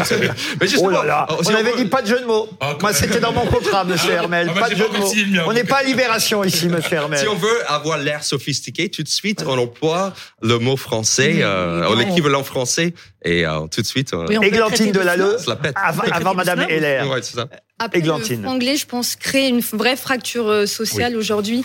mais 0.60 0.66
justement, 0.68 0.86
Oh 0.88 0.90
là 0.90 1.04
là, 1.04 1.26
si 1.42 1.48
on 1.50 1.54
avait 1.54 1.72
veut- 1.72 1.76
dit 1.78 1.84
pas 1.86 2.02
de 2.02 2.06
jeu 2.06 2.20
de 2.20 2.26
mots. 2.26 2.48
Ah, 2.60 2.76
Moi, 2.80 2.92
c'était 2.92 3.18
dans 3.18 3.32
mon 3.32 3.46
contrat, 3.46 3.82
monsieur 3.90 4.12
Hermel. 4.12 4.46
Ah, 4.50 4.54
bah, 4.54 4.60
pas 4.60 4.68
de 4.70 4.76
jeu 4.76 4.86
de 4.92 4.98
mots. 4.98 5.12
mien, 5.32 5.42
On 5.46 5.52
n'est 5.52 5.64
pas 5.64 5.78
à 5.78 5.82
Libération 5.82 6.44
ici, 6.44 6.68
monsieur 6.68 6.96
Hermel. 6.96 7.18
Si 7.18 7.26
on 7.28 7.34
veut 7.34 7.48
avoir 7.68 7.98
l'air 7.98 8.22
sophistiqué, 8.22 8.88
tout 8.88 9.02
de 9.02 9.08
suite, 9.08 9.42
on 9.46 9.58
emploie 9.58 10.12
le 10.42 10.59
mot 10.60 10.76
français, 10.76 11.40
euh, 11.40 11.82
non. 11.82 11.94
l'équivalent 11.94 12.44
français, 12.44 12.94
et 13.24 13.44
euh, 13.46 13.66
tout 13.70 13.82
de 13.82 13.86
suite, 13.86 14.14
on, 14.14 14.26
Oui, 14.26 14.36
Églantine 14.42 14.92
de 14.92 15.00
Lalleux, 15.00 15.38
se 15.38 15.48
la 15.50 15.56
pète. 15.56 15.74
avant, 15.76 16.02
avant 16.12 16.34
Madame 16.34 16.60
Heller. 16.68 17.08
Ouais, 17.08 17.22
c'est 17.22 17.36
ça. 17.36 17.48
Après, 17.78 17.98
Églantine. 17.98 18.42
le 18.42 18.48
franglais, 18.48 18.76
je 18.76 18.86
pense, 18.86 19.16
crée 19.16 19.48
une 19.48 19.60
vraie 19.60 19.96
fracture 19.96 20.48
euh, 20.48 20.66
sociale 20.66 21.16
aujourd'hui. 21.16 21.64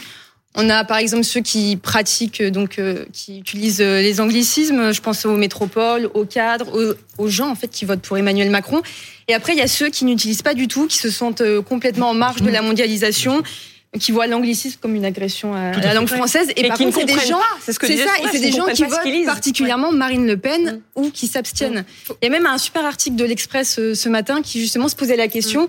On 0.57 0.69
a 0.69 0.85
par 0.85 0.97
exemple 0.97 1.25
ceux 1.25 1.41
qui 1.41 1.75
pratiquent, 1.75 2.39
euh, 2.39 2.49
donc 2.49 2.79
euh, 2.79 3.05
qui 3.11 3.39
utilisent 3.39 3.81
euh, 3.81 3.99
les 4.01 4.21
anglicismes. 4.21 4.93
Je 4.93 5.01
pense 5.01 5.25
aux 5.25 5.35
métropoles, 5.35 6.09
aux 6.13 6.23
cadres, 6.23 6.73
aux, 6.73 7.23
aux 7.23 7.27
gens 7.27 7.49
en 7.49 7.55
fait 7.55 7.67
qui 7.67 7.83
votent 7.83 8.01
pour 8.01 8.17
Emmanuel 8.17 8.49
Macron. 8.49 8.81
Et 9.27 9.33
après, 9.33 9.51
il 9.53 9.59
y 9.59 9.61
a 9.61 9.67
ceux 9.67 9.89
qui 9.89 10.05
n'utilisent 10.05 10.43
pas 10.43 10.53
du 10.53 10.69
tout, 10.69 10.87
qui 10.87 10.97
se 10.97 11.09
sentent 11.09 11.41
euh, 11.41 11.61
complètement 11.61 12.09
en 12.09 12.13
marge 12.13 12.41
de 12.41 12.49
la 12.49 12.61
mondialisation, 12.61 13.43
qui 13.99 14.11
voient 14.11 14.27
l'anglicisme 14.27 14.77
comme 14.81 14.95
une 14.95 15.05
agression 15.05 15.53
à, 15.53 15.69
à 15.69 15.79
la 15.79 15.93
langue 15.93 16.07
française. 16.07 16.49
Et, 16.55 16.65
Et 16.65 16.67
par 16.67 16.77
qui 16.77 16.85
contre, 16.85 16.99
c'est 16.99 17.05
des 17.05 17.13
gens. 17.13 17.39
C'est 17.61 17.73
ce 17.73 17.79
que 17.79 17.87
c'est 17.87 17.93
disait 17.93 18.05
ça, 18.05 18.13
et 18.23 18.27
c'est 18.31 18.39
des 18.39 18.51
gens 18.51 18.65
qui 18.67 18.83
votent 18.83 19.25
particulièrement 19.25 19.91
Marine 19.91 20.27
Le 20.27 20.37
Pen 20.37 20.81
Mm. 20.95 21.01
ou 21.01 21.09
qui 21.11 21.27
s'abstiennent. 21.27 21.85
Il 22.21 22.25
y 22.25 22.27
a 22.27 22.29
même 22.31 22.45
un 22.45 22.57
super 22.57 22.85
article 22.85 23.15
de 23.15 23.25
l'Express 23.25 23.77
euh, 23.79 23.93
ce 23.93 24.09
matin 24.09 24.41
qui 24.41 24.59
justement 24.59 24.87
se 24.87 24.95
posait 24.95 25.15
la 25.15 25.27
question 25.27 25.67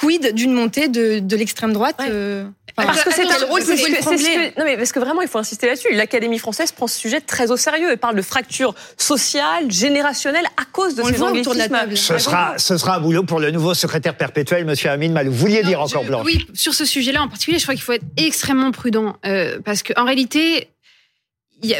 quid 0.00 0.34
d'une 0.34 0.52
montée 0.52 0.88
de, 0.88 1.18
de 1.20 1.36
l'extrême 1.36 1.72
droite 1.72 1.96
Ouais. 2.00 2.06
euh, 2.10 2.44
enfin, 2.76 2.86
Parce 2.88 3.04
que 3.04 3.12
c'est 3.12 3.22
un 3.30 3.46
rôle 3.46 3.60
que- 3.62 4.58
non 4.58 4.64
mais 4.64 4.76
parce 4.76 4.90
que 4.92 4.98
vraiment 4.98 5.22
il 5.22 5.28
faut 5.28 5.38
insister 5.38 5.66
là-dessus. 5.66 5.92
L'Académie 5.92 6.38
française 6.38 6.72
prend 6.72 6.86
ce 6.86 6.98
sujet 6.98 7.20
très 7.20 7.50
au 7.50 7.56
sérieux. 7.56 7.88
Elle 7.92 7.98
parle 7.98 8.16
de 8.16 8.22
fracture 8.22 8.74
sociale, 8.96 9.70
générationnelle 9.70 10.46
à 10.56 10.64
cause 10.72 10.94
de 10.94 11.02
On 11.02 11.06
ces 11.06 11.12
de 11.12 11.18
la 11.20 11.26
anglicismes. 11.26 11.68
table. 11.68 11.96
Ce 11.96 12.18
sera, 12.18 12.54
ce 12.58 12.76
sera 12.78 12.96
un 12.96 13.00
boulot 13.00 13.22
pour 13.24 13.38
le 13.40 13.50
nouveau 13.50 13.74
secrétaire 13.74 14.16
perpétuel, 14.16 14.64
monsieur 14.64 14.90
Amin 14.90 15.10
Malou. 15.10 15.30
Vous 15.32 15.38
vouliez 15.38 15.62
dire 15.62 15.80
encore 15.80 16.02
je- 16.02 16.08
Blanche 16.08 16.24
Oui, 16.26 16.46
sur 16.54 16.74
ce 16.74 16.84
sujet-là 16.84 17.22
en 17.22 17.28
particulier, 17.28 17.58
je 17.58 17.64
crois 17.64 17.74
qu'il 17.74 17.84
faut 17.84 17.92
être 17.92 18.04
extrêmement 18.16 18.70
prudent 18.72 19.16
euh, 19.26 19.58
parce 19.64 19.82
qu'en 19.82 20.04
réalité, 20.04 20.68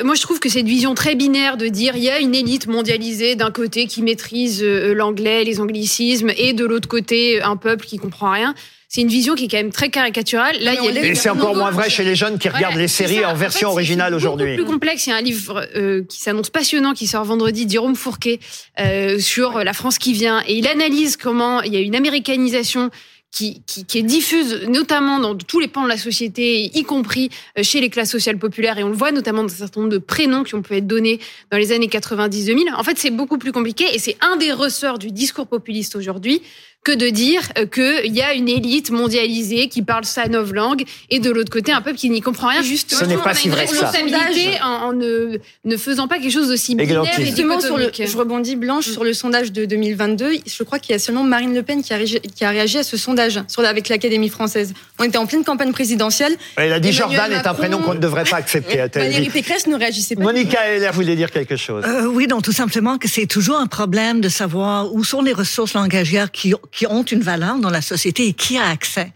moi, 0.04 0.14
je 0.14 0.22
trouve 0.22 0.38
que 0.40 0.48
c'est 0.48 0.60
une 0.60 0.68
vision 0.68 0.94
très 0.94 1.14
binaire 1.14 1.56
de 1.56 1.66
dire 1.68 1.96
il 1.96 2.02
y 2.02 2.10
a 2.10 2.20
une 2.20 2.34
élite 2.34 2.66
mondialisée 2.66 3.34
d'un 3.34 3.50
côté 3.50 3.86
qui 3.86 4.02
maîtrise 4.02 4.62
euh, 4.62 4.94
l'anglais, 4.94 5.44
les 5.44 5.60
anglicismes, 5.60 6.30
et 6.36 6.52
de 6.52 6.64
l'autre 6.64 6.88
côté 6.88 7.42
un 7.42 7.56
peuple 7.56 7.86
qui 7.86 7.98
comprend 7.98 8.30
rien. 8.30 8.54
C'est 8.88 9.00
une 9.00 9.08
vision 9.08 9.34
qui 9.34 9.44
est 9.44 9.48
quand 9.48 9.56
même 9.56 9.72
très 9.72 9.88
caricaturale. 9.88 10.54
Là, 10.60 10.74
il 10.74 10.84
y 10.94 10.98
a 10.98 11.04
Et 11.06 11.14
c'est 11.14 11.30
encore 11.30 11.56
moins 11.56 11.70
vrai 11.70 11.88
chez 11.88 12.04
les 12.04 12.14
jeunes 12.14 12.38
qui 12.38 12.48
regardent 12.50 12.74
Voilà, 12.74 12.82
les 12.82 12.88
séries 12.88 13.20
ça. 13.20 13.30
en 13.30 13.34
version 13.34 13.58
fait, 13.58 13.58
c'est- 13.60 13.64
originale 13.72 14.10
c'est 14.10 14.16
aujourd'hui. 14.16 14.54
plus 14.54 14.66
complexe. 14.66 15.06
Il 15.06 15.10
y 15.10 15.12
a 15.14 15.16
un 15.16 15.22
livre 15.22 15.66
euh, 15.74 16.02
qui 16.06 16.20
s'annonce 16.20 16.50
passionnant, 16.50 16.92
qui 16.92 17.06
sort 17.06 17.24
vendredi, 17.24 17.64
d'Jérôme 17.64 17.96
Fourquet, 17.96 18.38
euh, 18.80 19.18
sur 19.18 19.64
la 19.64 19.72
France 19.72 19.96
qui 19.96 20.12
vient. 20.12 20.42
Et 20.46 20.56
il 20.58 20.66
analyse 20.68 21.16
comment 21.16 21.62
il 21.62 21.72
y 21.72 21.76
a 21.76 21.80
une 21.80 21.96
américanisation 21.96 22.90
qui, 23.32 23.62
qui, 23.66 23.84
qui 23.84 23.98
est 23.98 24.02
diffuse 24.02 24.62
notamment 24.68 25.18
dans 25.18 25.34
tous 25.34 25.58
les 25.58 25.66
pans 25.66 25.82
de 25.82 25.88
la 25.88 25.96
société, 25.96 26.70
y 26.76 26.84
compris 26.84 27.30
euh, 27.58 27.62
chez 27.62 27.80
les 27.80 27.88
classes 27.88 28.10
sociales 28.10 28.38
populaires. 28.38 28.78
Et 28.78 28.84
on 28.84 28.88
le 28.88 28.94
voit 28.94 29.10
notamment 29.10 29.42
dans 29.42 29.52
un 29.52 29.56
certain 29.56 29.80
nombre 29.80 29.92
de 29.92 29.98
prénoms 29.98 30.44
qui 30.44 30.54
ont 30.54 30.62
pu 30.62 30.76
être 30.76 30.86
donnés 30.86 31.18
dans 31.50 31.56
les 31.56 31.72
années 31.72 31.86
90-2000. 31.88 32.74
En 32.74 32.84
fait, 32.84 32.98
c'est 32.98 33.10
beaucoup 33.10 33.38
plus 33.38 33.50
compliqué 33.50 33.86
et 33.94 33.98
c'est 33.98 34.16
un 34.20 34.36
des 34.36 34.52
ressorts 34.52 34.98
du 34.98 35.10
discours 35.10 35.46
populiste 35.46 35.96
aujourd'hui 35.96 36.42
que 36.84 36.92
de 36.92 37.08
dire 37.10 37.42
euh, 37.58 37.66
qu'il 37.66 38.12
y 38.14 38.22
a 38.22 38.34
une 38.34 38.48
élite 38.48 38.90
mondialisée 38.90 39.68
qui 39.68 39.82
parle 39.82 40.04
sa 40.04 40.26
nouvelle 40.28 40.54
langue 40.54 40.82
et 41.10 41.20
de 41.20 41.30
l'autre 41.30 41.50
côté 41.50 41.70
un 41.72 41.80
peuple 41.80 41.96
qui 41.96 42.10
n'y 42.10 42.20
comprend 42.20 42.48
rien. 42.48 42.62
Juste, 42.62 42.92
Ce 42.94 43.04
n'est 43.04 43.16
pas 43.16 43.34
si 43.34 43.48
vrai 43.48 43.66
que 43.66 43.74
ça. 43.76 43.90
responsabilité 43.90 44.58
en, 44.62 44.66
en 44.88 44.92
ne, 44.92 45.38
ne 45.64 45.76
faisant 45.76 46.08
pas 46.08 46.18
quelque 46.18 46.32
chose 46.32 46.48
d'aussi 46.48 46.74
binaire 46.74 47.04
Justement, 47.18 47.60
sur 47.60 47.76
le, 47.76 47.86
dichotomique. 47.86 48.10
je 48.12 48.16
rebondis 48.18 48.56
Blanche 48.56 48.86
sur 48.88 49.04
le 49.04 49.14
sondage 49.14 49.52
de 49.52 49.64
2022. 49.64 50.32
Je 50.46 50.62
crois 50.64 50.78
qu'il 50.78 50.92
y 50.92 50.96
a 50.96 50.98
seulement 50.98 51.22
Marine 51.22 51.54
Le 51.54 51.62
Pen 51.62 51.82
qui 51.82 51.92
a 51.92 51.96
réagi, 51.96 52.20
qui 52.20 52.44
a 52.44 52.50
réagi 52.50 52.78
à 52.78 52.82
ce 52.82 52.96
sondage 52.96 53.40
sur, 53.48 53.64
avec 53.64 53.88
l'Académie 53.88 54.28
française. 54.28 54.74
On 54.98 55.04
était 55.04 55.18
en 55.18 55.26
pleine 55.26 55.44
campagne 55.44 55.72
présidentielle. 55.72 56.34
Elle 56.56 56.72
a 56.72 56.80
dit 56.80 56.88
Emmanuel 56.88 57.16
Jordan 57.18 57.32
est 57.32 57.46
un 57.46 57.54
prénom 57.54 57.78
qu'on 57.78 57.94
ne 57.94 58.00
devrait 58.00 58.24
pas 58.24 58.36
accepter. 58.36 58.78
Valérie. 58.92 59.30
Pécresse 59.30 59.66
ne 59.66 59.76
réagissait 59.76 60.16
pas. 60.16 60.22
Monica 60.22 60.58
Heller 60.66 60.90
voulait 60.92 61.16
dire 61.16 61.30
quelque 61.30 61.56
chose. 61.56 61.84
Euh, 61.86 62.06
oui, 62.06 62.26
donc 62.26 62.42
tout 62.42 62.52
simplement 62.52 62.98
que 62.98 63.08
c'est 63.08 63.26
toujours 63.26 63.58
un 63.58 63.66
problème 63.66 64.20
de 64.20 64.28
savoir 64.28 64.92
où 64.92 65.04
sont 65.04 65.22
les 65.22 65.32
ressources 65.32 65.74
langagières 65.74 66.30
qui, 66.30 66.54
qui 66.72 66.86
ont 66.86 67.02
une 67.02 67.20
valeur 67.20 67.58
dans 67.58 67.70
la 67.70 67.82
société 67.82 68.26
et 68.26 68.32
qui 68.32 68.58
a 68.58 68.66
accès. 68.66 69.12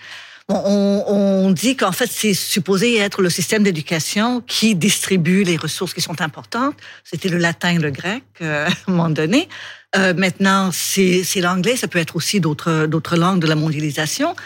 On, 0.48 1.02
on 1.08 1.50
dit 1.50 1.74
qu'en 1.76 1.90
fait, 1.90 2.08
c'est 2.08 2.34
supposé 2.34 2.98
être 2.98 3.20
le 3.20 3.30
système 3.30 3.64
d'éducation 3.64 4.40
qui 4.42 4.76
distribue 4.76 5.42
les 5.42 5.56
ressources 5.56 5.92
qui 5.92 6.00
sont 6.00 6.20
importantes. 6.20 6.76
C'était 7.02 7.28
le 7.28 7.38
latin, 7.38 7.78
le 7.80 7.90
grec, 7.90 8.22
euh, 8.42 8.66
à 8.68 8.70
un 8.70 8.92
moment 8.92 9.10
donné. 9.10 9.48
Euh, 9.96 10.14
maintenant, 10.14 10.70
c'est 10.72 11.24
c'est 11.24 11.40
l'anglais, 11.40 11.76
ça 11.76 11.88
peut 11.88 11.98
être 11.98 12.14
aussi 12.14 12.38
d'autres 12.38 12.86
d'autres 12.86 13.16
langues 13.16 13.40
de 13.40 13.48
la 13.48 13.56
mondialisation. 13.56 14.36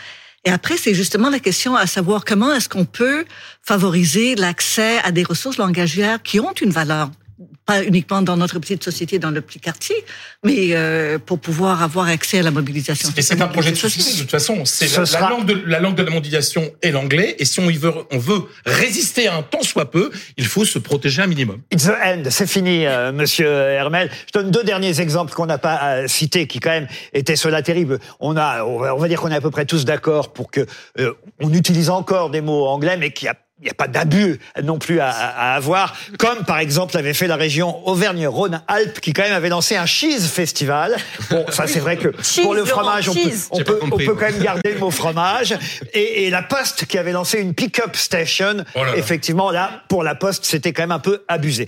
Et 0.46 0.50
après, 0.50 0.78
c'est 0.78 0.94
justement 0.94 1.28
la 1.28 1.38
question 1.38 1.76
à 1.76 1.86
savoir 1.86 2.24
comment 2.24 2.54
est-ce 2.54 2.68
qu'on 2.68 2.86
peut 2.86 3.26
favoriser 3.62 4.36
l'accès 4.36 4.98
à 5.04 5.12
des 5.12 5.22
ressources 5.22 5.58
langagières 5.58 6.22
qui 6.22 6.40
ont 6.40 6.52
une 6.52 6.70
valeur 6.70 7.10
pas 7.66 7.82
uniquement 7.84 8.22
dans 8.22 8.36
notre 8.36 8.58
petite 8.58 8.84
société, 8.84 9.18
dans 9.18 9.30
le 9.30 9.40
petit 9.40 9.60
quartier, 9.60 9.96
mais 10.44 10.70
euh, 10.72 11.18
pour 11.18 11.38
pouvoir 11.38 11.82
avoir 11.82 12.06
accès 12.08 12.40
à 12.40 12.42
la 12.42 12.50
mobilisation. 12.50 13.08
Et 13.16 13.22
c'est 13.22 13.40
un 13.40 13.48
projet 13.48 13.70
de 13.70 13.76
société, 13.76 14.12
de 14.12 14.18
toute 14.18 14.30
façon. 14.30 14.64
C'est 14.64 14.94
la, 15.12 15.28
langue 15.28 15.46
de, 15.46 15.62
la 15.66 15.80
langue 15.80 15.94
de 15.94 16.02
la 16.02 16.10
mondialisation 16.10 16.70
est 16.82 16.90
l'anglais. 16.90 17.36
Et 17.38 17.44
si 17.44 17.60
on, 17.60 17.70
y 17.70 17.76
veut, 17.76 17.92
on 18.10 18.18
veut 18.18 18.42
résister 18.66 19.28
à 19.28 19.36
un 19.36 19.42
tant 19.42 19.62
soit 19.62 19.90
peu, 19.90 20.10
il 20.36 20.46
faut 20.46 20.64
se 20.64 20.78
protéger 20.78 21.22
un 21.22 21.26
minimum. 21.26 21.60
It's 21.72 21.84
the 21.84 21.92
end, 22.04 22.24
c'est 22.30 22.48
fini, 22.48 22.86
euh, 22.86 23.12
Monsieur 23.12 23.48
Hermel. 23.48 24.10
Je 24.26 24.38
donne 24.38 24.50
deux 24.50 24.64
derniers 24.64 25.00
exemples 25.00 25.32
qu'on 25.32 25.46
n'a 25.46 25.58
pas 25.58 25.80
euh, 25.82 26.08
cités, 26.08 26.46
qui 26.46 26.60
quand 26.60 26.70
même 26.70 26.88
étaient 27.12 27.36
cela 27.36 27.62
terrible. 27.62 27.98
On 28.20 28.36
a, 28.36 28.64
on 28.64 28.96
va, 28.96 29.08
dire 29.08 29.20
qu'on 29.20 29.30
est 29.30 29.36
à 29.36 29.40
peu 29.40 29.50
près 29.50 29.64
tous 29.64 29.84
d'accord 29.84 30.32
pour 30.32 30.50
que 30.50 30.66
euh, 30.98 31.12
on 31.40 31.52
utilise 31.52 31.90
encore 31.90 32.30
des 32.30 32.40
mots 32.40 32.66
anglais, 32.66 32.96
mais 32.96 33.12
qu'il 33.12 33.26
y 33.26 33.28
a 33.28 33.36
il 33.60 33.64
n'y 33.64 33.70
a 33.70 33.74
pas 33.74 33.88
d'abus 33.88 34.38
non 34.62 34.78
plus 34.78 35.00
à, 35.00 35.10
à- 35.10 35.52
à 35.52 35.54
avoir, 35.54 35.94
comme 36.18 36.44
par 36.44 36.58
exemple 36.58 36.94
l'avait 36.94 37.12
fait 37.14 37.26
la 37.26 37.36
région 37.36 37.86
Auvergne-Rhône-Alpes, 37.86 39.00
qui 39.00 39.12
quand 39.12 39.22
même 39.22 39.32
avait 39.32 39.48
lancé 39.48 39.76
un 39.76 39.86
cheese 39.86 40.26
festival. 40.28 40.96
Bon, 41.30 41.44
ça 41.50 41.66
c'est 41.66 41.80
vrai 41.80 41.96
que 41.96 42.08
Cheese, 42.22 42.42
pour 42.42 42.54
le 42.54 42.60
Laurent, 42.60 42.70
fromage, 42.70 43.08
on 43.08 43.14
peut, 43.14 43.78
on 43.82 43.90
peut, 43.90 44.04
on 44.10 44.14
quand 44.14 44.30
même 44.30 44.38
garder 44.42 44.72
le 44.72 44.78
mot 44.78 44.90
fromage. 44.90 45.54
Et, 45.92 46.24
et 46.26 46.30
la 46.30 46.42
Poste 46.42 46.86
qui 46.86 46.98
avait 46.98 47.12
lancé 47.12 47.38
une 47.40 47.54
pick-up 47.54 47.96
station, 47.96 48.64
Oh 48.74 48.84
là 48.84 48.92
là. 48.92 48.96
effectivement 48.96 49.50
là, 49.50 49.82
pour 49.88 50.02
la 50.04 50.14
Poste, 50.14 50.44
c'était 50.44 50.72
quand 50.72 50.82
même 50.82 50.92
un 50.92 50.98
peu 50.98 51.22
abusé. 51.28 51.66